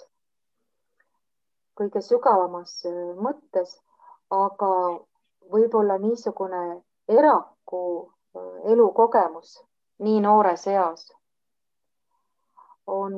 [1.76, 2.72] kõige sügavamas
[3.20, 3.76] mõttes,
[4.32, 4.70] aga
[5.52, 6.62] võib-olla niisugune
[7.08, 7.82] eraku
[8.72, 9.52] elukogemus
[10.06, 11.06] nii noores eas
[12.96, 13.14] on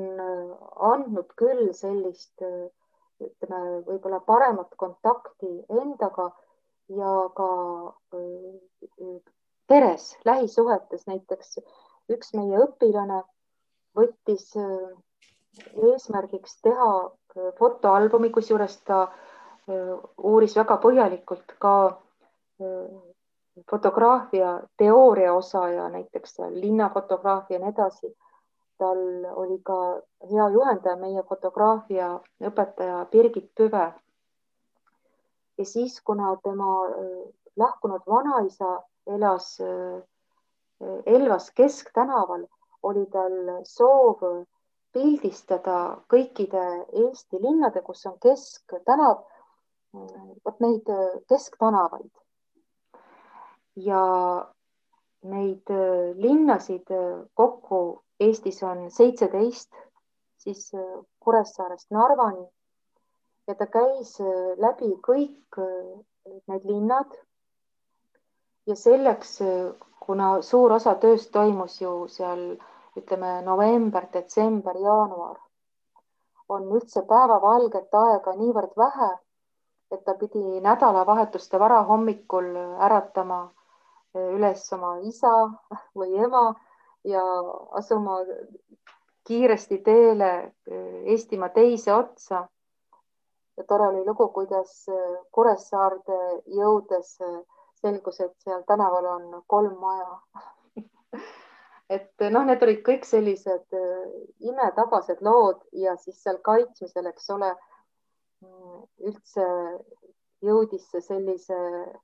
[0.91, 5.51] andnud küll sellist ütleme, võib-olla paremat kontakti
[5.83, 6.29] endaga
[6.99, 7.49] ja ka
[9.69, 11.59] peres, lähisuhetes näiteks
[12.15, 13.23] üks meie õpilane
[13.99, 14.47] võttis
[15.93, 16.91] eesmärgiks teha
[17.59, 19.09] fotoalbumi, kusjuures ta
[20.31, 21.75] uuris väga põhjalikult ka
[23.71, 28.15] fotograafia teooria osa ja näiteks linnafotograafia ja nii edasi
[28.79, 28.99] tal
[29.35, 29.79] oli ka
[30.31, 32.11] hea juhendaja, meie fotograafia
[32.51, 33.87] õpetaja Birgit Püve.
[35.59, 40.03] ja siis, kuna tema äh, lahkunud vanaisa elas äh,
[41.07, 42.47] Elvas Kesktänaval,
[42.83, 44.23] oli tal soov
[44.93, 45.79] pildistada
[46.13, 46.63] kõikide
[47.03, 49.25] Eesti linnade, kus on kesktänav,
[50.45, 52.11] vot neid äh, kesktänavaid.
[53.79, 54.03] ja
[55.23, 55.71] neid
[56.19, 56.91] linnasid
[57.35, 59.71] kokku Eestis on seitseteist,
[60.43, 60.81] siis äh,
[61.23, 62.47] Kuressaarest Narvani
[63.49, 64.17] ja ta käis
[64.61, 65.61] läbi kõik
[66.49, 67.15] need linnad.
[68.67, 69.39] ja selleks,
[70.01, 72.43] kuna suur osa tööst toimus ju seal
[72.99, 75.39] ütleme november, detsember, jaanuar,
[76.49, 79.11] on üldse päevavalget aega niivõrd vähe,
[79.93, 82.51] et ta pidi nädalavahetuste varahommikul
[82.87, 83.41] äratama
[84.15, 85.33] üles oma isa
[85.97, 86.45] või ema
[87.05, 87.23] ja
[87.81, 88.19] asuma
[89.29, 90.31] kiiresti teele
[91.05, 92.47] Eestimaa teise otsa.
[93.57, 94.87] ja tore oli lugu, kuidas
[95.33, 97.17] Kuressaarde jõudes
[97.81, 100.21] selgus, et seal tänaval on kolm maja
[101.89, 103.77] et noh, need olid kõik sellised
[104.45, 107.55] imetabased lood ja siis seal kaitsmisel, eks ole,
[109.09, 109.47] üldse
[110.45, 111.57] jõudis see sellise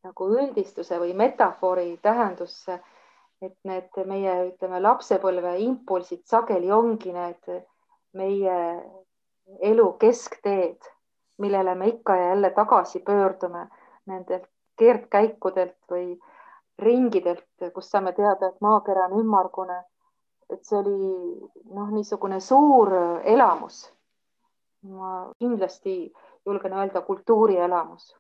[0.03, 2.81] nagu üldistuse või metafoori tähendusse,
[3.45, 7.51] et need meie, ütleme, lapsepõlve impulsid sageli ongi need
[8.17, 8.59] meie
[9.69, 10.81] elu keskteed,
[11.43, 13.67] millele me ikka ja jälle tagasi pöördume
[14.07, 16.15] nendelt keerdkäikudelt või
[16.79, 19.83] ringidelt, kus saame teada, et maakera on ümmargune.
[20.53, 20.97] et see oli
[21.73, 22.93] noh, niisugune suur
[23.25, 23.91] elamus.
[24.83, 26.13] ma kindlasti
[26.47, 28.11] julgen öelda kultuurielamus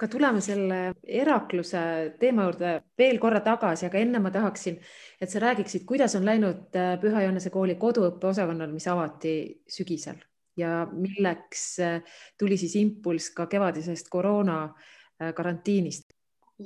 [0.00, 1.80] aga tuleme selle Herakluse
[2.20, 4.78] teema juurde veel korra tagasi, aga enne ma tahaksin,
[5.20, 9.34] et sa räägiksid, kuidas on läinud äh, Püha Johannese kooli koduõppeosakonnal, mis avati
[9.68, 10.16] sügisel
[10.56, 16.09] ja milleks äh, tuli siis impulss ka kevadisest koroona äh, karantiinist?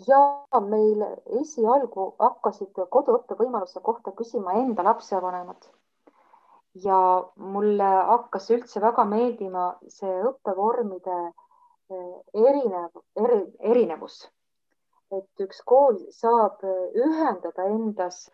[0.08, 0.20] Ja
[0.66, 1.02] meil
[1.40, 5.68] esialgu hakkasid koduõppe võimaluse kohta küsima enda lapsevanemad
[6.82, 6.98] ja
[7.36, 11.18] mulle hakkas üldse väga meeldima see õppevormide
[12.34, 14.24] erinev eri,, erinevus.
[15.14, 16.64] et üks kool saab
[16.98, 18.24] ühendada endas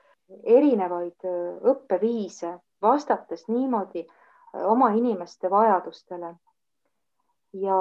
[0.45, 1.27] erinevaid
[1.73, 4.07] õppeviise, vastates niimoodi
[4.55, 6.35] oma inimeste vajadustele.
[7.53, 7.77] ja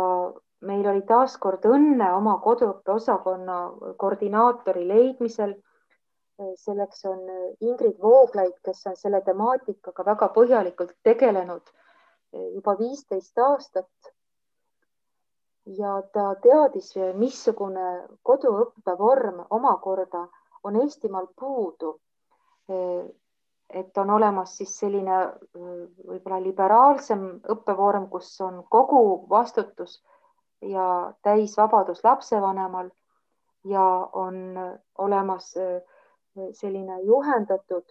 [0.62, 3.58] meil oli taaskord õnne oma koduõppeosakonna
[3.98, 5.56] koordinaatori leidmisel.
[6.56, 7.19] selleks on
[7.60, 11.72] Ingrid Vooglaid, kes on selle temaatikaga väga põhjalikult tegelenud
[12.32, 14.12] juba viisteist aastat
[15.78, 17.88] ja ta teadis, missugune
[18.24, 20.28] koduõppevorm omakorda
[20.63, 22.00] on Eestimaal puudu.
[23.69, 25.17] et on olemas siis selline
[25.54, 30.00] võib-olla liberaalsem õppevorm, kus on kogu vastutus
[30.62, 32.89] ja täisvabadus lapsevanemal
[33.65, 34.36] ja on
[34.98, 35.54] olemas
[36.54, 37.86] selline juhendatud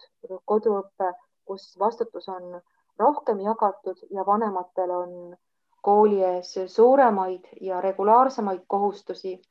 [0.45, 1.13] koduõpe,
[1.45, 2.61] kus vastutus on
[2.99, 5.13] rohkem jagatud ja vanematel on
[5.83, 9.43] kooli ees suuremaid ja regulaarsemaid kohustusi.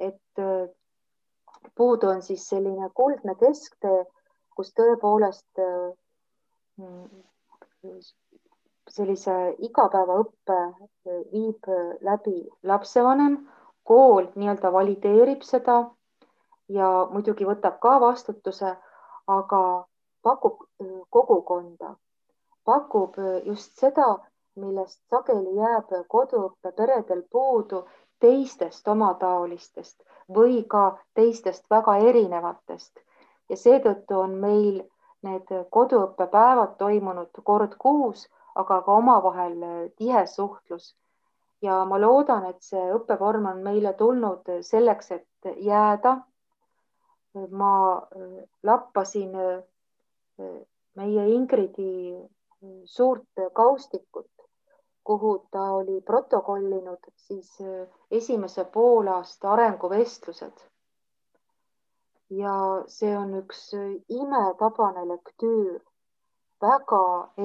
[0.00, 0.68] et äh,
[1.74, 4.04] puudu on siis selline kuldne kesktee,
[4.56, 5.92] kus tõepoolest äh,
[8.90, 9.34] sellise
[9.68, 11.68] igapäevaõppe äh, viib
[12.00, 13.38] läbi lapsevanem,
[13.84, 15.78] kool nii-öelda valideerib seda
[16.68, 18.76] ja muidugi võtab ka vastutuse,
[19.26, 19.62] aga
[20.22, 20.62] pakub
[21.10, 21.94] kogukonda,
[22.64, 24.06] pakub just seda,
[24.56, 27.82] millest sageli jääb koduõppeperedel puudu
[28.24, 30.02] teistest omataolistest
[30.36, 33.00] või ka teistest väga erinevatest.
[33.50, 34.78] Ja seetõttu on meil
[35.26, 39.56] need koduõppepäevad toimunud kord kuus, aga ka omavahel
[39.96, 40.94] tihe suhtlus.
[41.62, 46.16] ja ma loodan, et see õppevorm on meile tulnud selleks, et jääda.
[47.50, 47.72] ma
[48.62, 49.32] lappasin
[50.94, 52.14] meie Ingridi
[52.84, 54.30] suurt kaustikut
[55.04, 60.58] kuhu ta oli protokollinud siis äh, esimese poolaasta arenguvestlused.
[62.30, 62.54] ja
[62.86, 65.80] see on üks äh, imetabane lektüür
[66.64, 67.02] väga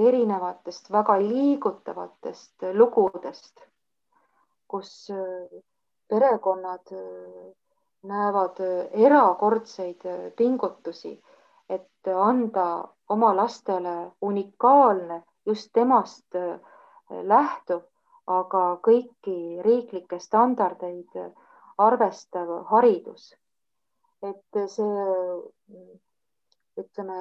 [0.07, 3.65] erinevatest, väga liigutavatest lugudest,
[4.67, 5.61] kus äh,
[6.09, 6.93] perekonnad
[8.09, 8.61] näevad
[9.07, 10.05] erakordseid
[10.37, 11.11] pingutusi,
[11.69, 12.65] et anda
[13.09, 16.37] oma lastele unikaalne, just temast
[17.09, 17.83] lähtuv,
[18.29, 21.17] aga kõiki riiklikke standardeid
[21.77, 23.33] arvestav haridus.
[24.21, 25.03] et see,
[26.81, 27.19] ütleme,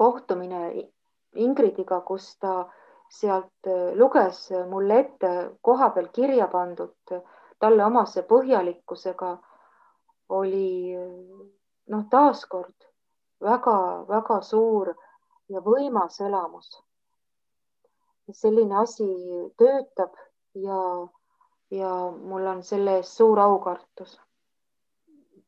[0.00, 0.62] kohtumine
[1.44, 2.54] Ingridiga, kus ta
[3.10, 3.68] sealt
[4.00, 4.40] luges
[4.70, 5.30] mulle ette
[5.62, 7.14] kohapeal kirja pandud
[7.60, 9.30] talle omase põhjalikkusega,
[10.40, 10.96] oli
[11.94, 12.88] noh, taaskord
[13.44, 14.94] väga-väga suur
[15.50, 16.70] ja võimas elamus
[18.32, 19.06] selline asi
[19.58, 20.14] töötab
[20.54, 20.80] ja,
[21.70, 24.18] ja mul on selle eest suur aukartus.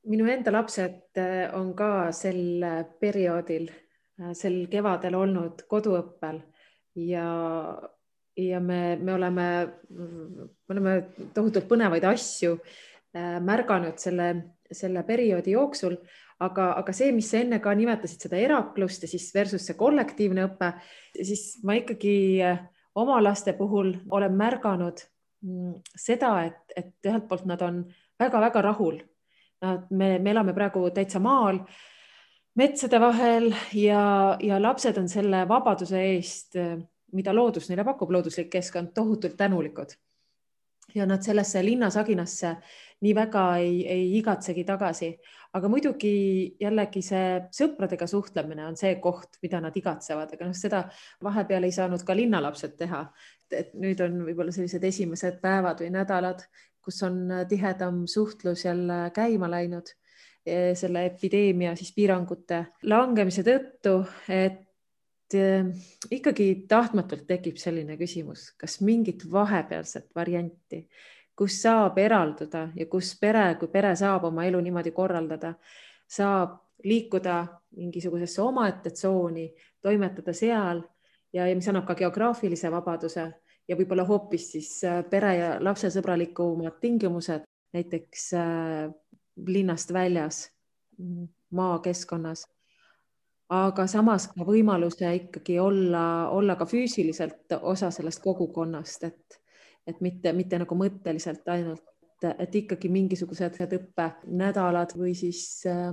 [0.02, 2.64] minu enda lapsed äh, on ka sel
[3.00, 3.91] perioodil, äh,
[4.38, 6.40] sel kevadel olnud koduõppel
[6.98, 7.26] ja
[8.36, 10.94] ja me, me oleme, me oleme
[11.34, 14.28] tohutult põnevaid asju äh, märganud selle,
[14.72, 15.98] selle perioodi jooksul,
[16.42, 20.46] aga, aga see, mis sa enne ka nimetasid, seda eraklust ja siis versus see kollektiivne
[20.48, 20.72] õpe,
[21.20, 22.16] siis ma ikkagi
[22.46, 22.64] äh,
[22.98, 25.04] oma laste puhul olen märganud
[25.44, 27.84] mm, seda, et, et ühelt poolt nad on
[28.20, 29.00] väga-väga rahul.
[29.62, 31.60] Nad, me, me elame praegu täitsa maal
[32.54, 36.58] metsade vahel ja, ja lapsed on selle vabaduse eest
[37.16, 39.98] mida loodus neile pakub, looduslik keskkond, tohutult tänulikud.
[40.94, 42.48] ja nad sellesse linnasaginasse
[43.00, 45.08] nii väga ei, ei igatsegi tagasi,
[45.56, 46.10] aga muidugi
[46.60, 50.82] jällegi see sõpradega suhtlemine on see koht, mida nad igatsevad, aga noh, seda
[51.24, 53.06] vahepeal ei saanud ka linnalapsed teha.
[53.52, 56.44] et nüüd on võib-olla sellised esimesed päevad või nädalad,
[56.80, 59.92] kus on tihedam suhtlus jälle käima läinud
[60.44, 63.92] selle epideemia siis piirangute langemise tõttu,
[64.26, 64.56] et
[65.34, 65.66] Äh,
[66.10, 70.82] ikkagi tahtmatult tekib selline küsimus, kas mingit vahepealset varianti,
[71.36, 75.54] kus saab eralduda ja kus pere, kui pere saab oma elu niimoodi korraldada,
[76.08, 77.38] saab liikuda
[77.78, 79.46] mingisugusesse omaette tsooni,
[79.80, 80.82] toimetada seal
[81.32, 83.24] ja, ja mis annab ka geograafilise vabaduse
[83.68, 88.32] ja võib-olla hoopis siis äh, pere ja lapsesõbralikumad tingimused, näiteks
[89.36, 90.44] linnast väljas,
[91.50, 92.46] maakeskkonnas.
[93.52, 99.40] Aga samas ka võimaluse ikkagi olla, olla ka füüsiliselt osa sellest kogukonnast, et,
[99.86, 101.84] et mitte, mitte nagu mõtteliselt ainult,
[102.22, 105.90] et ikkagi mingisugused õppenädalad või siis äh,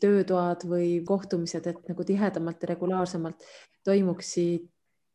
[0.00, 3.44] töötoad või kohtumised, et nagu tihedamalt ja regulaarsemalt
[3.84, 4.68] toimuksid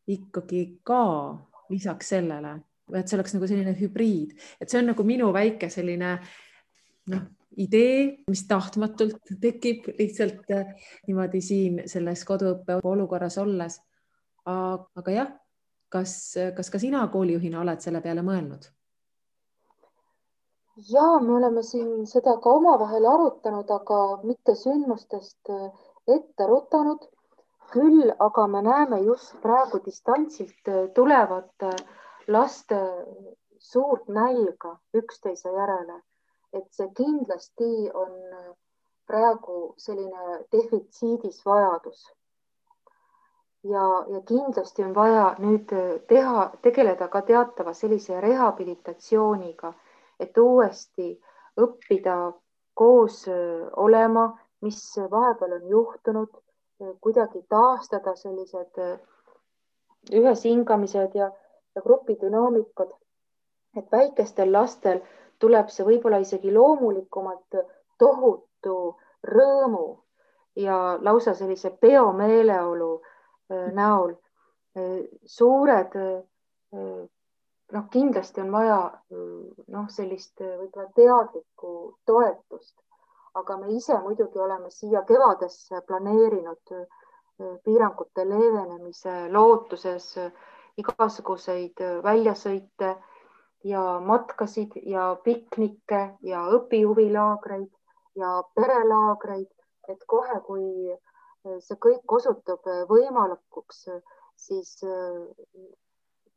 [0.07, 1.03] ikkagi ka
[1.69, 2.59] lisaks sellele,
[2.93, 6.19] et see oleks nagu selline hübriid, et see on nagu minu väike selline
[7.11, 7.25] noh,
[7.57, 10.71] idee, mis tahtmatult tekib lihtsalt äh,
[11.07, 13.81] niimoodi siin selles koduõppe olukorras olles.
[14.45, 15.29] aga jah,
[15.89, 18.67] kas, kas ka sina koolijuhina oled selle peale mõelnud?
[20.91, 25.69] ja me oleme siin seda ka omavahel arutanud, aga mitte sündmustest äh,
[26.07, 27.11] ette rutanud.
[27.73, 31.63] küll aga me näeme just praegu distantsilt äh, tulevat
[32.27, 32.81] laste
[33.59, 36.01] suurt nälga üksteise järele
[36.55, 38.13] et see kindlasti on
[39.07, 42.05] praegu selline defitsiidis vajadus.
[43.63, 43.83] ja,
[44.13, 45.71] ja kindlasti on vaja nüüd
[46.07, 49.73] teha, tegeleda ka teatava sellise rehabilitatsiooniga,
[50.19, 51.07] et uuesti
[51.61, 52.17] õppida
[52.73, 53.23] koos
[53.85, 54.27] olema,
[54.61, 54.81] mis
[55.11, 56.37] vahepeal on juhtunud,
[57.01, 58.81] kuidagi taastada sellised
[60.13, 61.31] üheshingamised ja,
[61.75, 62.93] ja grupidünaamikad.
[63.77, 65.01] et väikestel lastel
[65.39, 67.57] tuleb see võib-olla isegi loomulikumalt
[67.97, 68.77] tohutu
[69.25, 69.87] rõõmu
[70.55, 73.01] ja lausa sellise peomeeleolu
[73.51, 74.13] äh, näol.
[74.77, 77.07] Äh, suured, äh,
[77.71, 78.79] noh, kindlasti on vaja
[79.11, 81.71] noh, sellist võib-olla teadlikku
[82.05, 82.75] toetust,
[83.35, 86.75] aga me ise muidugi oleme siia kevadesse planeerinud
[87.63, 90.13] piirangute leevenemise lootuses
[90.79, 92.93] igasuguseid väljasõite
[93.65, 97.71] ja matkasid ja piknikke ja õpihuvilaagreid
[98.15, 99.49] ja perelaagreid,
[99.89, 103.87] et kohe, kui eh, see kõik osutub eh, võimalikuks,
[104.37, 105.21] siis eh,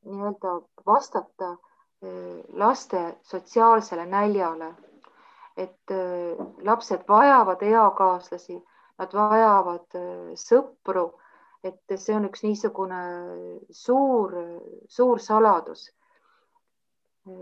[0.08, 1.56] nii-öelda vastata
[2.54, 4.74] laste sotsiaalsele näljale.
[5.58, 5.90] et
[6.62, 8.60] lapsed vajavad eakaaslasi,
[8.98, 9.96] nad vajavad
[10.38, 11.02] sõpru,
[11.66, 13.00] et see on üks niisugune
[13.74, 14.36] suur,
[14.86, 15.88] suur saladus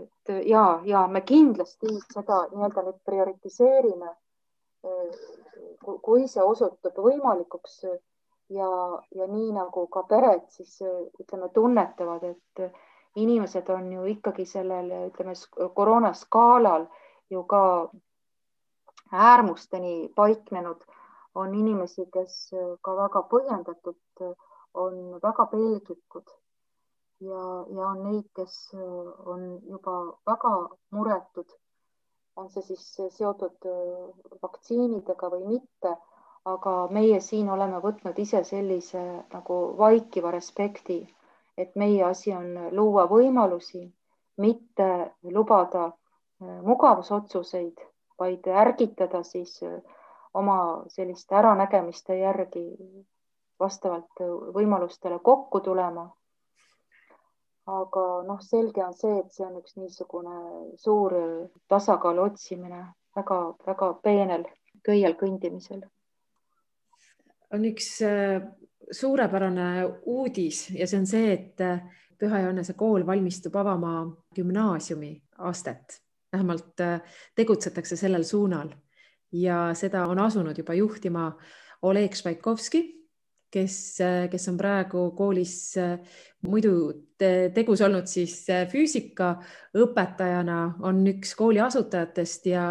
[0.03, 4.15] et ja, ja me kindlasti seda nii-öelda nüüd prioritiseerime.
[5.83, 7.73] kui see osutub võimalikuks
[8.53, 8.69] ja,
[9.15, 12.61] ja nii nagu ka pered siis ütleme, tunnetavad, et
[13.15, 15.33] inimesed on ju ikkagi sellel, ütleme
[15.79, 16.87] koroonaskaalal
[17.29, 17.63] ju ka
[19.11, 20.83] äärmusteni paiknenud,
[21.35, 22.37] on inimesi, kes
[22.81, 24.27] ka väga põhjendatult
[24.73, 26.37] on väga pelglikud
[27.19, 29.93] ja, ja on neid, kes äh, on juba
[30.27, 30.51] väga
[30.91, 31.49] muretud,
[32.35, 32.85] on see siis
[33.17, 35.95] seotud äh, vaktsiinidega või mitte,
[36.47, 39.03] aga meie siin oleme võtnud ise sellise
[39.33, 40.99] nagu vaikiva respekti,
[41.57, 43.83] et meie asi on luua võimalusi,
[44.37, 44.89] mitte
[45.23, 47.81] lubada äh, mugavusotsuseid,
[48.19, 49.59] vaid ärgitada siis
[50.33, 50.59] oma
[50.89, 52.63] selliste äranägemiste järgi
[53.59, 54.21] vastavalt
[54.53, 56.07] võimalustele kokku tulema
[57.67, 60.37] aga noh, selge on see, et see on üks niisugune
[60.79, 61.13] suur
[61.67, 62.85] tasakaalu otsimine
[63.17, 64.47] väga-väga peenel
[64.85, 65.83] köiel kõndimisel.
[67.53, 68.41] on üks äh,
[68.91, 71.63] suurepärane uudis ja see on see, et
[72.17, 74.01] Püha Johannese kool valmistub avama
[74.35, 76.01] gümnaasiumi astet,
[76.33, 77.01] vähemalt äh,
[77.35, 78.71] tegutsetakse sellel suunal
[79.31, 81.31] ja seda on asunud juba juhtima
[81.81, 82.96] Oleg Švaikovski,
[83.51, 85.97] kes, äh, kes on praegu koolis äh,
[86.47, 86.73] muidu
[87.17, 92.65] tegus olnud siis füüsikaõpetajana, on üks kooli asutajatest ja,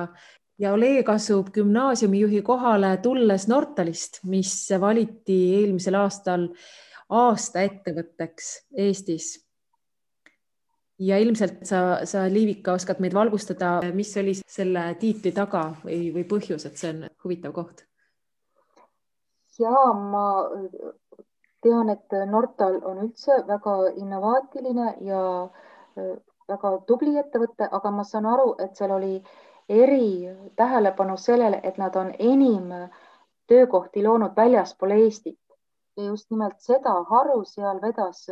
[0.58, 6.46] ja Oleg asub gümnaasiumijuhi kohale tulles Nortalist, mis valiti eelmisel aastal
[7.08, 8.52] aasta ettevõtteks
[8.86, 9.32] Eestis.
[10.98, 16.24] ja ilmselt sa, sa, Liivika, oskad meid valgustada, mis oli selle tiitli taga või, või
[16.24, 17.84] põhjus, et see on huvitav koht?
[19.58, 20.26] Ja ma
[21.62, 26.16] tean, et Nortal on üldse väga innovaatiline ja äh,
[26.48, 29.16] väga tubli ettevõte, aga ma saan aru, et seal oli
[29.68, 32.70] eri tähelepanu sellele, et nad on enim
[33.50, 35.40] töökohti loonud väljaspool Eestit.
[35.96, 38.26] Ja just nimelt seda haru seal vedas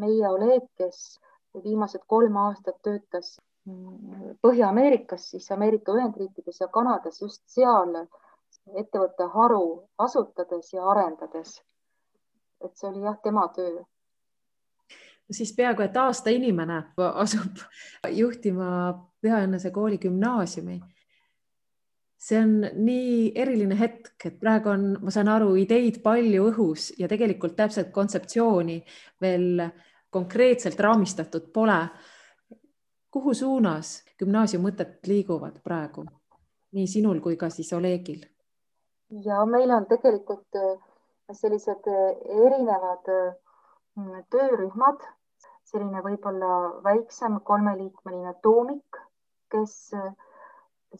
[0.00, 1.20] meie Oleg, kes
[1.64, 3.36] viimased kolm aastat töötas
[4.44, 7.94] Põhja-Ameerikas, siis Ameerika Ühendriikides ja Kanadas just seal
[8.72, 9.64] ettevõtte haru
[9.98, 11.62] asutades ja arendades.
[12.64, 13.84] et see oli jah, tema töö
[15.30, 17.60] siis peaaegu et aasta inimene asub
[18.10, 18.68] juhtima
[19.24, 20.80] Pühaõnnese kooli gümnaasiumi
[22.24, 22.52] see on
[22.86, 27.90] nii eriline hetk, et praegu on, ma saan aru, ideid palju õhus ja tegelikult täpselt
[27.92, 28.78] kontseptsiooni
[29.20, 29.64] veel
[30.14, 31.80] konkreetselt raamistatud pole.
[33.14, 36.02] kuhu suunas gümnaasiummõtted liiguvad praegu,
[36.74, 38.24] nii sinul kui ka siis Olegil?
[39.22, 40.78] Ja meil on tegelikult äh,
[41.32, 45.02] sellised äh, erinevad äh, töörühmad,
[45.70, 48.98] selline võib-olla väiksem kolmeliikmeline tuumik,
[49.50, 49.74] kes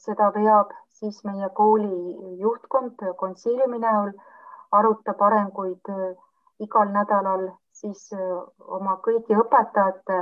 [0.05, 4.13] seda veab siis meie kooli juhtkond konsiiliumi näol
[4.79, 5.91] arutab arenguid
[6.63, 8.09] igal nädalal siis
[8.79, 10.21] oma kõigi õpetajate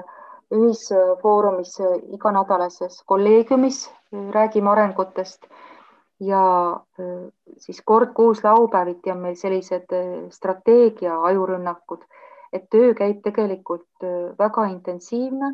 [0.56, 1.76] ühisfoorumis
[2.16, 3.84] iganädalases kolleegiumis
[4.36, 5.48] räägime arengutest
[6.22, 6.42] ja
[7.58, 9.90] siis kord kuus laupäeviti on meil sellised
[10.30, 12.04] strateegia ajurünnakud,
[12.52, 14.06] et töö käib tegelikult
[14.38, 15.50] väga intensiivne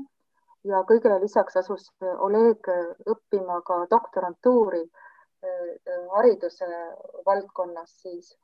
[0.68, 1.88] ja kõigele lisaks asus
[2.28, 2.68] Oleg
[3.06, 4.84] õppima ka doktorantuuri
[5.38, 6.66] Äh, hariduse
[7.26, 8.36] valdkonnas siis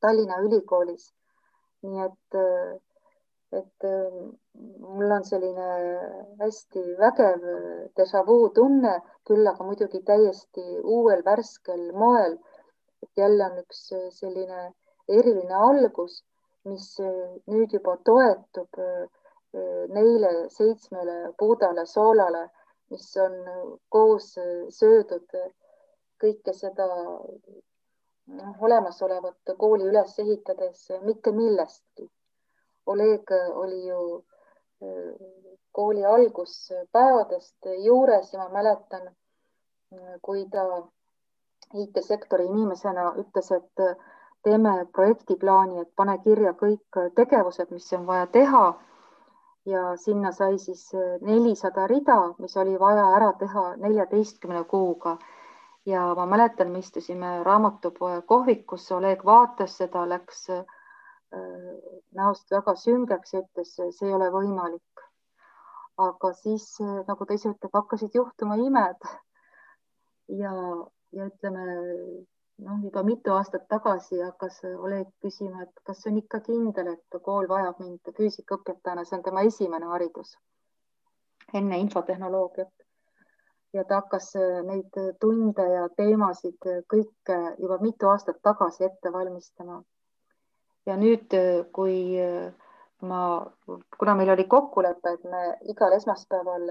[0.00, 1.12] Tallinna Ülikoolis.
[1.82, 2.78] nii et, äh,
[3.52, 4.18] et äh,
[4.94, 5.68] mul on selline
[6.40, 7.46] hästi vägev
[7.98, 8.94] déjà vu tunne,
[9.28, 12.38] küll aga muidugi täiesti uuel värskel moel.
[13.02, 13.80] et jälle on üks
[14.14, 14.60] selline
[15.08, 16.20] eriline algus,
[16.70, 16.84] mis
[17.50, 18.78] nüüd juba toetub
[19.96, 22.44] neile seitsmele puudale soolale,
[22.94, 23.34] mis on
[23.90, 24.28] koos
[24.78, 25.34] söödud
[26.22, 26.86] kõike seda
[28.38, 32.06] noh, olemasolevat kooli üles ehitades mitte millestki.
[32.86, 34.24] Oleg oli ju
[34.82, 35.14] äh,
[35.72, 40.64] kooli alguspäevadest juures ja ma mäletan, äh, kui ta
[41.74, 43.96] IT-sektori inimesena ütles, et äh,
[44.42, 48.64] teeme projektiplaani, et pane kirja kõik tegevused, mis on vaja teha.
[49.66, 50.88] ja sinna sai siis
[51.20, 55.12] nelisada rida, mis oli vaja ära teha neljateistkümne kuuga
[55.86, 60.64] ja ma mäletan, me istusime raamatupoe kohvikus, Oleg vaatas seda, läks äh,
[62.18, 65.06] näost väga süngeks ja ütles, see ei ole võimalik.
[66.02, 69.08] aga siis, äh, nagu ta ise ütleb, hakkasid juhtuma imed.
[70.42, 70.52] ja,
[71.12, 71.64] ja ütleme
[72.66, 77.48] noh, juba mitu aastat tagasi hakkas Oleg küsima, et kas on ikka kindel, et kool
[77.48, 80.36] vajab mind füüsikaõpetajana, see on tema esimene haridus
[81.52, 82.72] enne infotehnoloogiat
[83.72, 89.12] ja ta hakkas äh, neid tunde ja teemasid äh, kõike juba mitu aastat tagasi ette
[89.12, 89.82] valmistama.
[90.86, 91.96] Ja nüüd, äh, kui
[93.02, 93.20] ma,
[93.98, 96.68] kuna meil oli kokkulepe, et me igal esmaspäeval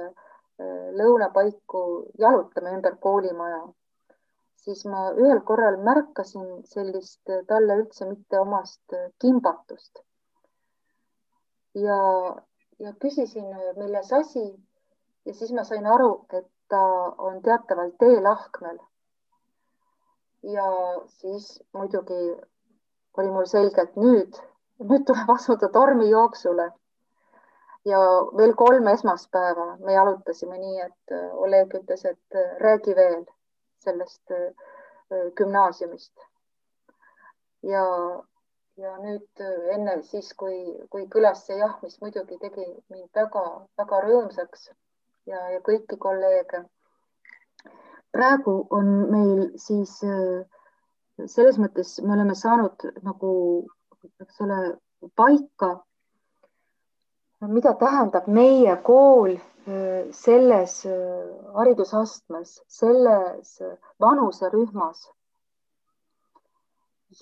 [1.00, 1.82] lõunapaiku
[2.22, 3.62] jalutame ümber koolimaja,
[4.62, 10.04] siis ma ühel korral märkasin sellist talle üldse mitte omast kimbatust.
[11.74, 11.98] ja,
[12.80, 13.48] ja küsisin,
[13.78, 14.46] milles asi
[15.26, 16.82] ja siis ma sain aru, et ta
[17.28, 18.78] on teataval teelahkmel.
[20.56, 20.68] ja
[21.08, 22.22] siis muidugi
[23.18, 24.40] oli mul selge, et nüüd,
[24.80, 26.72] nüüd tuleb asuda tormijooksule.
[27.86, 28.00] ja
[28.38, 31.14] veel kolm esmaspäeva me jalutasime nii, et
[31.46, 33.24] Oleg ütles, et räägi veel
[33.82, 34.52] sellest äh,
[35.36, 36.14] gümnaasiumist.
[37.64, 37.86] ja,
[38.78, 39.44] ja nüüd
[39.74, 40.60] enne siis, kui,
[40.90, 44.70] kui kõlas see jah, mis muidugi tegi mind väga-väga rõõmsaks
[45.26, 46.64] ja, ja kõiki kolleege.
[48.12, 50.61] praegu on meil siis äh,
[51.26, 53.32] selles mõttes, me oleme saanud nagu
[54.22, 54.60] eks ole,
[55.16, 55.72] paika,
[57.50, 59.38] mida tähendab meie kool
[60.18, 60.76] selles
[61.56, 63.58] haridusastmes, selles
[64.02, 65.04] vanuserühmas.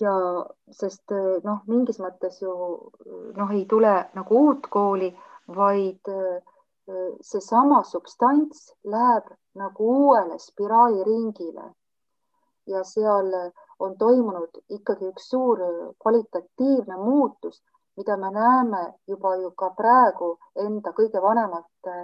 [0.00, 0.14] Ja
[0.72, 1.12] sest
[1.44, 2.52] noh, mingis mõttes ju
[3.36, 5.10] noh, ei tule nagu uut kooli,
[5.50, 6.12] vaid
[7.26, 9.26] seesama substants läheb
[9.58, 11.66] nagu uuele spiraaliringile
[12.70, 13.34] ja seal
[13.80, 15.60] on toimunud ikkagi üks suur
[16.02, 17.62] kvalitatiivne muutus,
[17.96, 20.34] mida me näeme juba ju ka praegu
[20.66, 21.96] enda kõige vanemate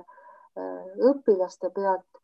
[1.11, 2.23] õpilaste pealt,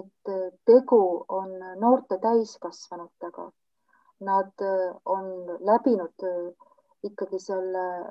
[0.00, 0.34] et
[0.68, 1.02] tegu
[1.40, 3.48] on noorte täiskasvanutega
[4.20, 5.24] nad äh, on
[5.60, 6.52] läbinud äh,
[7.02, 8.06] ikkagi selle äh,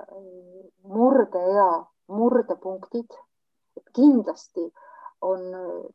[0.84, 3.10] murdeea murdepunktid.
[3.96, 4.74] kindlasti
[5.22, 5.40] on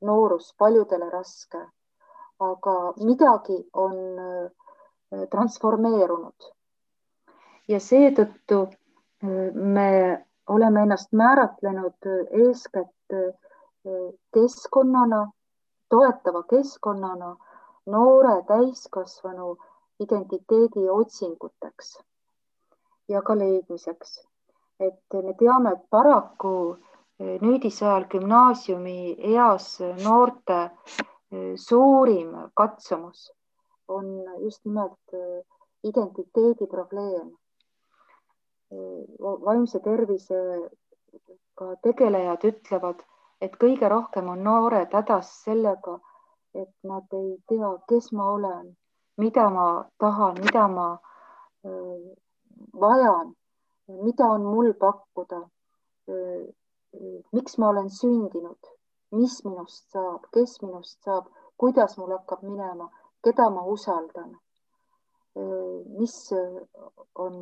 [0.01, 1.61] noorus paljudele raske,
[2.41, 2.75] aga
[3.05, 3.95] midagi on
[5.31, 6.51] transformeerunud.
[7.69, 8.59] ja seetõttu
[9.55, 12.09] me oleme ennast määratlenud
[12.45, 13.15] eeskätt
[14.35, 15.31] keskkonnana,
[15.89, 17.37] toetava keskkonnana
[17.87, 19.57] noore täiskasvanu
[20.01, 21.99] identiteedi otsinguteks
[23.09, 24.27] ja ka leidmiseks.
[24.81, 26.77] et me teame, et paraku
[27.19, 30.71] nüüdisajal gümnaasiumi eas noorte
[31.57, 33.31] suurim katsumus
[33.89, 34.07] on
[34.43, 35.43] just nimelt eh,
[35.85, 37.33] identiteedi probleem.
[39.45, 43.03] vaimse tervisega tegelejad ütlevad,
[43.41, 45.99] et kõige rohkem on noored hädas sellega,
[46.55, 48.73] et nad ei tea, kes ma olen
[49.17, 50.99] mida ma tahan, mida ma
[52.73, 53.35] vajan,
[53.87, 55.41] mida on mul pakkuda.
[57.33, 58.63] miks ma olen sündinud,
[59.11, 61.25] mis minust saab, kes minust saab,
[61.59, 62.87] kuidas mul hakkab minema,
[63.25, 64.37] keda ma usaldan.
[65.99, 66.17] mis
[67.15, 67.35] on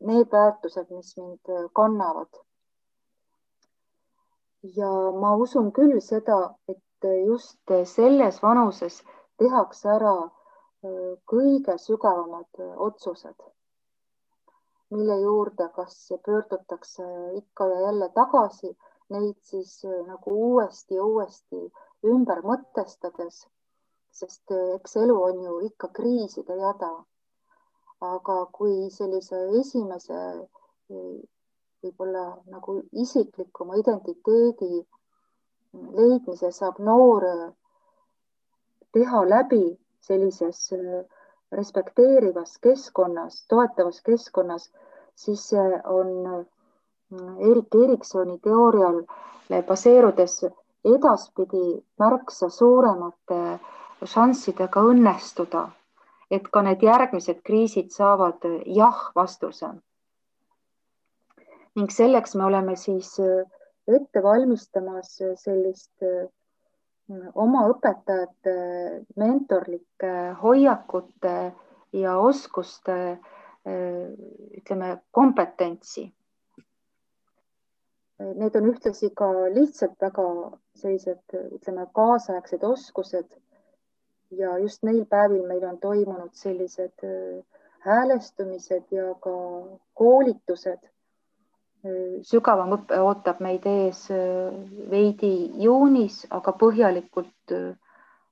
[0.00, 2.40] need väärtused, mis mind kannavad.
[4.76, 4.90] ja
[5.22, 9.02] ma usun küll seda, et just selles vanuses
[9.38, 10.16] tehakse ära
[11.32, 13.38] kõige sügavamad otsused,
[14.90, 17.06] mille juurde kas pöördutakse
[17.40, 18.76] ikka ja jälle tagasi,
[19.10, 21.62] neid siis nagu uuesti ja uuesti
[22.04, 23.46] ümber mõtestades,
[24.20, 26.92] sest eks elu on ju ikka kriiside jada.
[28.00, 30.18] aga kui sellise esimese
[31.82, 34.86] võib-olla nagu isiklikuma identiteedi
[35.98, 37.26] leidmise saab noor
[38.92, 39.64] teha läbi
[40.00, 41.04] sellises äh,
[41.52, 44.70] respekteerivas keskkonnas, toetavas keskkonnas,
[45.14, 46.44] siis see on äh,
[47.50, 49.02] Erik Eriksoni teoorial
[49.66, 50.42] baseerudes
[50.84, 51.66] edaspidi
[51.98, 53.38] märksa suuremate
[54.04, 55.68] šanssidega õnnestuda,
[56.30, 59.74] et ka need järgmised kriisid saavad äh, jah vastuse.
[61.78, 63.12] ning selleks me oleme siis
[63.86, 66.02] ette valmistamas sellist
[67.34, 68.54] oma õpetajate
[69.16, 70.10] mentorlike
[70.42, 71.34] hoiakute
[71.92, 72.96] ja oskuste
[74.56, 76.06] ütleme, kompetentsi.
[78.18, 80.24] Need on ühtlasi ka lihtsalt väga
[80.80, 83.28] sellised, ütleme, kaasaegsed oskused.
[84.30, 87.06] Ja just neil päevil meil on toimunud sellised
[87.80, 89.34] häälestumised ja ka
[89.94, 90.88] koolitused
[92.26, 94.54] sügavam õpe ootab meid ees äh,
[94.90, 97.76] veidi juunis, aga põhjalikult äh,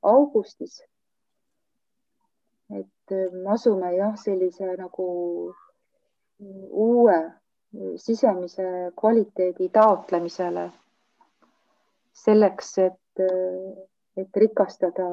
[0.02, 0.82] augustis.
[2.70, 5.06] et äh, me asume jah, sellise nagu
[6.86, 7.18] uue
[7.96, 10.70] sisemise kvaliteedi taotlemisele.
[12.12, 13.20] selleks, et,
[14.16, 15.06] et rikastada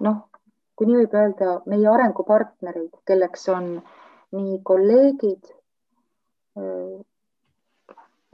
[0.00, 0.28] noh,
[0.76, 3.74] kui nii võib öelda, meie arengupartnereid, kelleks on
[4.32, 5.50] nii kolleegid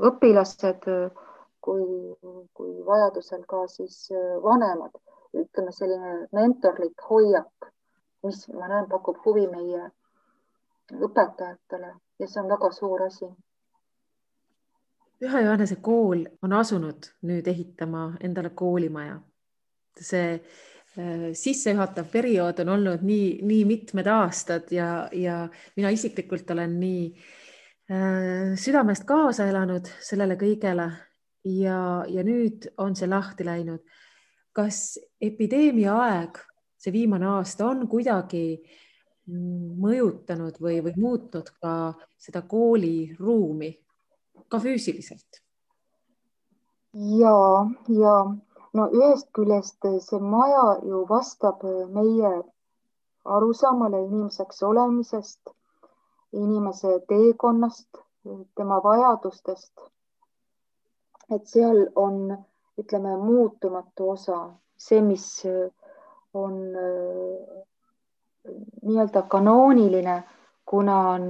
[0.09, 0.87] õpilased
[1.61, 1.85] kui,
[2.55, 4.07] kui vajadusel ka siis
[4.43, 4.95] vanemad,
[5.37, 7.69] ütleme selline mentorlik hoiak,
[8.25, 9.91] mis ma näen, pakub huvi meie
[10.95, 13.29] õpetajatele ja see on väga suur asi.
[15.19, 19.21] Püha Johannese kool on asunud nüüd ehitama endale koolimaja.
[19.99, 20.51] see äh,
[21.33, 25.45] sissejuhatav periood on olnud nii, nii mitmed aastad ja, ja
[25.77, 27.05] mina isiklikult olen nii
[27.93, 30.89] äh, südamest kaasa elanud sellele kõigele
[31.45, 31.79] ja,
[32.09, 33.85] ja nüüd on see lahti läinud.
[34.53, 36.39] kas epideemia aeg,
[36.75, 38.59] see viimane aasta on kuidagi
[39.29, 43.71] mõjutanud või, või muutnud ka seda kooliruumi
[44.49, 45.43] ka füüsiliselt?
[47.21, 47.37] ja,
[47.93, 48.15] ja
[48.75, 51.63] no ühest küljest see maja ju vastab
[51.99, 52.33] meie
[53.25, 55.55] arusaamale inimeseks olemisest
[56.33, 57.89] inimese teekonnast,
[58.55, 59.73] tema vajadustest.
[61.35, 62.39] et seal on,
[62.81, 64.37] ütleme, muutumatu osa,
[64.77, 65.45] see, mis
[66.35, 66.55] on
[68.83, 70.23] nii-öelda kanooniline,
[70.65, 71.27] kuna on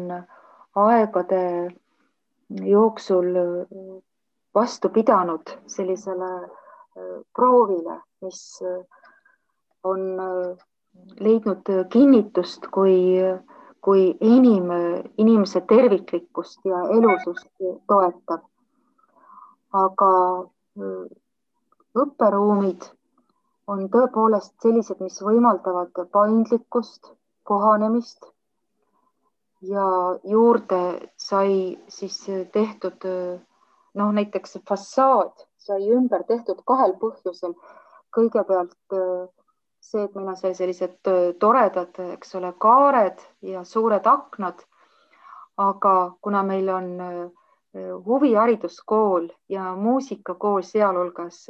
[0.75, 1.43] aegade
[2.63, 3.35] jooksul
[4.55, 6.31] vastu pidanud sellisele
[7.37, 8.41] proovile, mis
[9.85, 10.01] on
[11.21, 13.21] leidnud kinnitust kui,
[13.85, 14.71] kui enim
[15.19, 17.51] inimese terviklikkust ja elusust
[17.87, 18.45] toetav.
[19.73, 20.13] aga
[22.03, 22.87] õpperuumid
[23.69, 27.13] on tõepoolest sellised, mis võimaldavad paindlikkust,
[27.45, 28.31] kohanemist
[29.61, 29.85] ja
[30.25, 30.81] juurde
[31.17, 32.17] sai siis
[32.53, 37.55] tehtud noh, näiteks fassaad sai ümber tehtud kahel põhjusel.
[38.17, 38.97] kõigepealt
[39.81, 44.65] see, et meil on seal sellised toredad, eks ole, kaared ja suured aknad.
[45.59, 46.91] aga kuna meil on
[48.07, 51.41] huvihariduskool ja muusikakool sealhulgas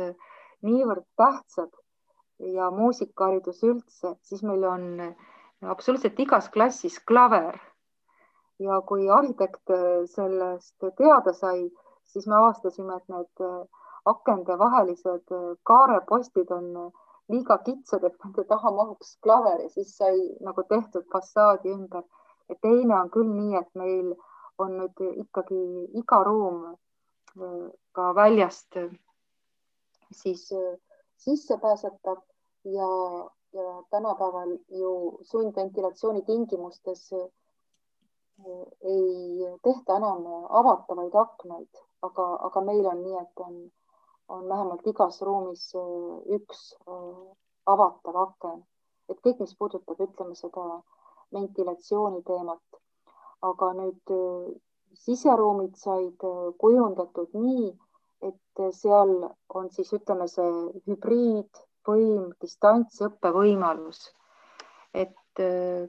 [0.64, 1.70] niivõrd tähtsad
[2.54, 4.86] ja muusikaharidus üldse, siis meil on
[5.62, 7.58] absoluutselt igas klassis klaver.
[8.58, 9.70] ja kui arhitekt
[10.10, 11.68] sellest teada sai,
[12.04, 13.42] siis me avastasime, et need
[14.12, 15.34] akendevahelised
[15.70, 16.68] kaarepostid on
[17.28, 22.04] liiga kitsad, et nende taha mahuks klaver ja siis sai nagu tehtud fassaadi ümber.
[22.48, 24.14] ja teine on küll nii, et meil
[24.58, 25.58] on nüüd ikkagi
[26.00, 26.62] iga ruum
[27.92, 28.78] ka väljast
[30.20, 30.48] siis
[31.16, 32.22] sissepääsetav
[32.64, 32.88] ja,
[33.52, 37.12] ja tänapäeval ju sundventilatsiooni tingimustes
[38.82, 43.56] ei tehta enam avatavaid aknaid, aga, aga meil on nii, et on,
[44.28, 47.24] on vähemalt igas ruumis eh, üks eh,
[47.74, 48.62] avatav aken,
[49.08, 50.82] et kõik, mis puudutab, ütleme seda
[51.34, 52.64] ventilatsiooni teemat.
[53.48, 54.10] aga nüüd
[54.98, 56.24] siseruumid said
[56.58, 57.68] kujundatud nii,
[58.26, 59.12] et seal
[59.54, 60.48] on siis ütleme see
[60.88, 64.00] hübriid võim, distantsõppe võimalus.
[64.94, 65.86] et äh,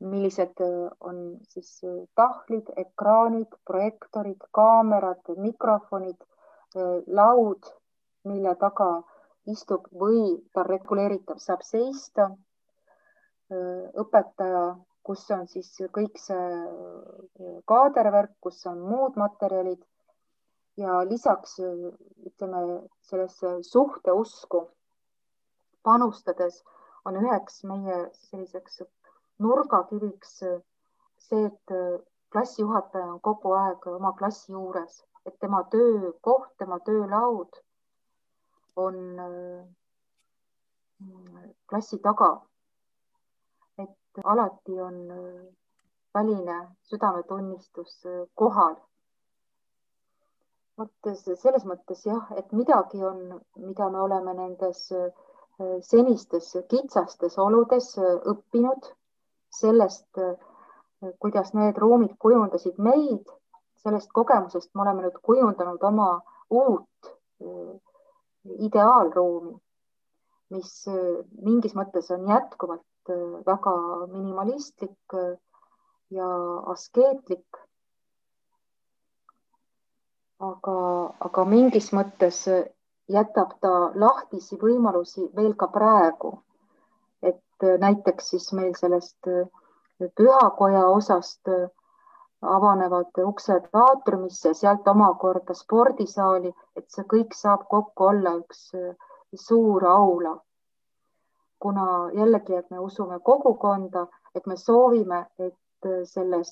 [0.00, 1.16] millised äh, on
[1.50, 6.16] siis äh, tahvlid, ekraanid, projektorid, kaamerad, mikrofonid,
[7.18, 7.70] laud,
[8.24, 8.90] mille taga
[9.46, 12.30] istub või ta reguleeritav saab seista.
[14.02, 14.62] õpetaja,
[15.06, 16.46] kus on siis kõik see
[17.70, 19.84] kaadervärk, kus on muud materjalid
[20.76, 22.62] ja lisaks ütleme
[23.06, 24.64] sellesse suhteusku
[25.86, 26.58] panustades
[27.06, 27.98] on üheks meie
[28.28, 28.82] selliseks
[29.38, 31.74] nurgakiviks see, et
[32.34, 37.60] klassijuhataja on kogu aeg oma klassi juures, et tema töökoht, tema töölaud
[38.76, 38.98] on
[41.68, 42.30] klassi taga.
[43.78, 44.94] et alati on
[46.14, 48.76] väline südametunnistus kohal.
[50.78, 51.10] vot
[51.42, 55.10] selles mõttes jah, et midagi on, mida me oleme nendes äh,
[55.80, 57.94] senistes kitsastes oludes
[58.32, 58.88] õppinud
[59.58, 60.20] sellest,
[61.20, 63.24] kuidas need ruumid kujundasid meid.
[63.86, 66.08] Sellest kogemusest me oleme nüüd kujundanud oma
[66.50, 67.10] uut
[68.66, 69.52] ideaalruumi,
[70.54, 70.72] mis
[71.46, 73.12] mingis mõttes on jätkuvalt
[73.46, 73.74] väga
[74.10, 75.16] minimalistlik
[76.10, 76.30] ja
[76.74, 77.62] askeetlik.
[80.46, 80.72] aga,
[81.26, 82.42] aga mingis mõttes
[83.08, 86.32] jätab ta lahtisi võimalusi veel ka praegu.
[87.22, 89.30] et näiteks siis meil sellest
[90.20, 91.48] pühakoja osast
[92.42, 98.70] avanevad uksed aatriumisse, sealt omakorda spordisaali, et see kõik saab kokku olla üks
[99.46, 100.40] suur aula.
[101.58, 106.50] kuna jällegi, et me usume kogukonda, et me soovime, et selles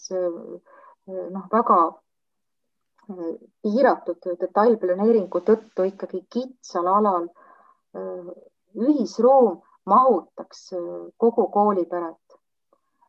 [1.07, 1.78] noh, väga
[3.62, 7.28] piiratud detailplaneeringu tõttu ikkagi kitsal alal
[8.74, 10.70] ühisruum mahutaks
[11.20, 12.23] kogu kooliperet.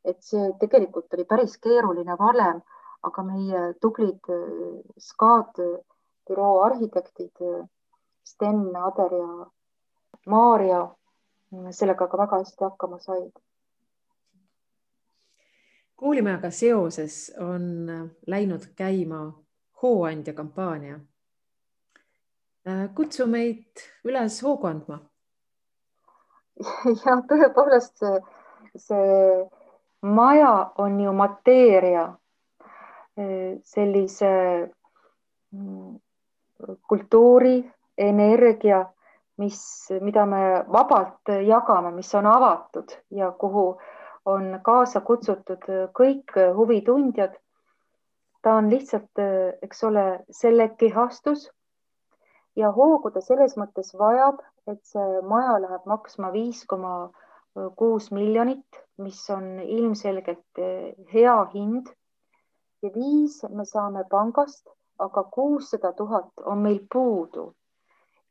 [0.06, 2.62] Et see tegelikult oli päris keeruline valem,
[3.03, 4.30] aga meie tublid
[4.97, 5.62] SKAD
[6.28, 7.43] büroo arhitektid
[8.26, 9.45] Sten, Ader ja
[10.26, 10.88] Maarja
[11.72, 13.32] sellega ka väga hästi hakkama said.
[15.95, 17.88] koolimajaga seoses on
[18.28, 19.20] läinud käima
[19.82, 20.99] hooandja kampaania.
[22.95, 24.97] Kutsu meid üles hoogu andma.
[27.06, 28.20] ja tõepoolest see,
[28.88, 29.06] see
[30.06, 32.03] maja on ju mateeria,
[33.20, 34.32] äh, sellise
[35.51, 35.95] mm,
[36.88, 37.58] kultuuri,
[37.97, 38.86] energia,
[39.38, 43.66] mis, mida me vabalt jagame, mis on avatud ja kuhu,
[44.26, 47.36] on kaasa kutsutud kõik huvitundjad.
[48.41, 49.20] ta on lihtsalt,
[49.62, 51.47] eks ole, selle kehastus
[52.56, 54.38] ja hoogu ta selles mõttes vajab,
[54.70, 57.10] et see maja läheb maksma viis koma
[57.76, 60.62] kuus miljonit, mis on ilmselgelt
[61.14, 61.93] hea hind.
[62.84, 64.68] ja viis me saame pangast,
[64.99, 67.53] aga kuussada tuhat on meil puudu.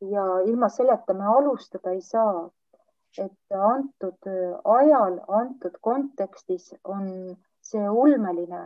[0.00, 2.50] ja ilma selleta me alustada ei saa.
[3.18, 4.30] et antud
[4.64, 8.62] ajal, antud kontekstis on see ulmeline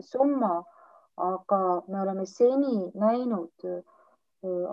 [0.00, 0.64] summa,
[1.16, 3.68] aga me oleme seni näinud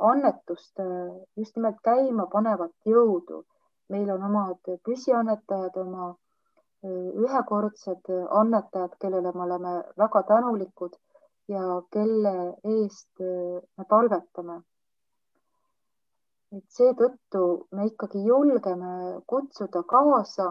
[0.09, 0.83] annetuste
[1.37, 3.43] just nimelt käima panevat jõudu.
[3.89, 6.13] Meil on omad püsiannetajad, oma
[7.23, 8.11] ühekordsed
[8.41, 10.95] annetajad, kellele me oleme väga tänulikud
[11.47, 12.35] ja kelle
[12.75, 13.19] eest
[13.77, 14.61] me palvetame.
[16.57, 20.45] et seetõttu me ikkagi julgeme kutsuda kaasa,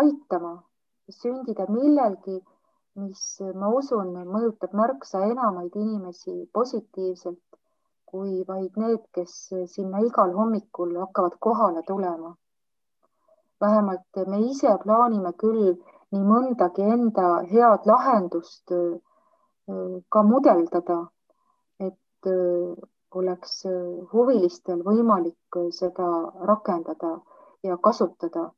[0.00, 0.50] aitama
[1.18, 2.36] sündida millelgi,
[3.00, 3.22] mis
[3.62, 7.59] ma usun, mõjutab märksa enamaid inimesi positiivselt
[8.10, 9.32] kui vaid need, kes
[9.74, 12.30] sinna igal hommikul hakkavad kohale tulema.
[13.60, 15.66] vähemalt me ise plaanime küll
[16.14, 18.94] nii mõndagi enda head lahendust äh,
[20.14, 20.96] ka mudeldada,
[21.88, 22.72] et äh,
[23.20, 23.52] oleks
[24.12, 26.08] huvilistel võimalik seda
[26.52, 27.12] rakendada
[27.68, 28.50] ja kasutada.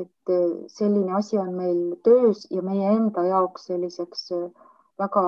[0.00, 4.24] et äh, selline asi on meil töös ja meie enda jaoks selliseks
[5.02, 5.26] väga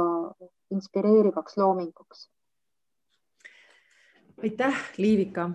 [0.78, 2.26] inspireerivaks loominguks
[4.43, 5.51] aitäh, Liivika.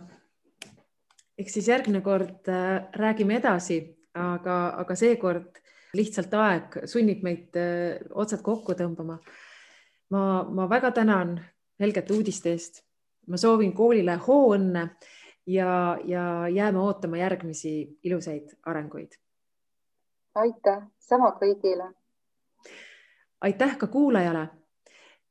[1.37, 3.79] eks siis järgmine kord äh, räägime edasi,
[4.13, 5.57] aga, aga seekord
[5.93, 9.17] lihtsalt aeg sunnib meid äh, otsad kokku tõmbama.
[10.09, 11.39] ma, ma väga tänan
[11.79, 12.83] helgete uudiste eest.
[13.27, 14.89] ma soovin koolile hooõnne
[15.47, 19.11] ja, ja jääme ootama järgmisi ilusaid arenguid.
[20.35, 21.93] aitäh, sama kõigile.
[23.41, 24.60] aitäh ka kuulajale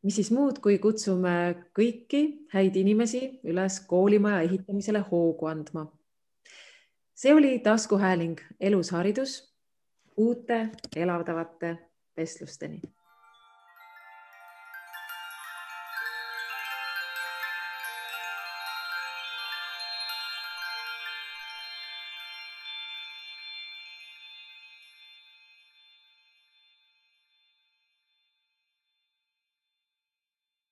[0.02, 1.34] mis siis muud, kui kutsume
[1.76, 2.22] kõiki
[2.54, 5.86] häid inimesi üles koolimaja ehitamisele hoogu andma.
[7.14, 9.36] see oli taskuhääling Elus haridus
[10.16, 11.76] uute elavdavate
[12.16, 12.80] vestlusteni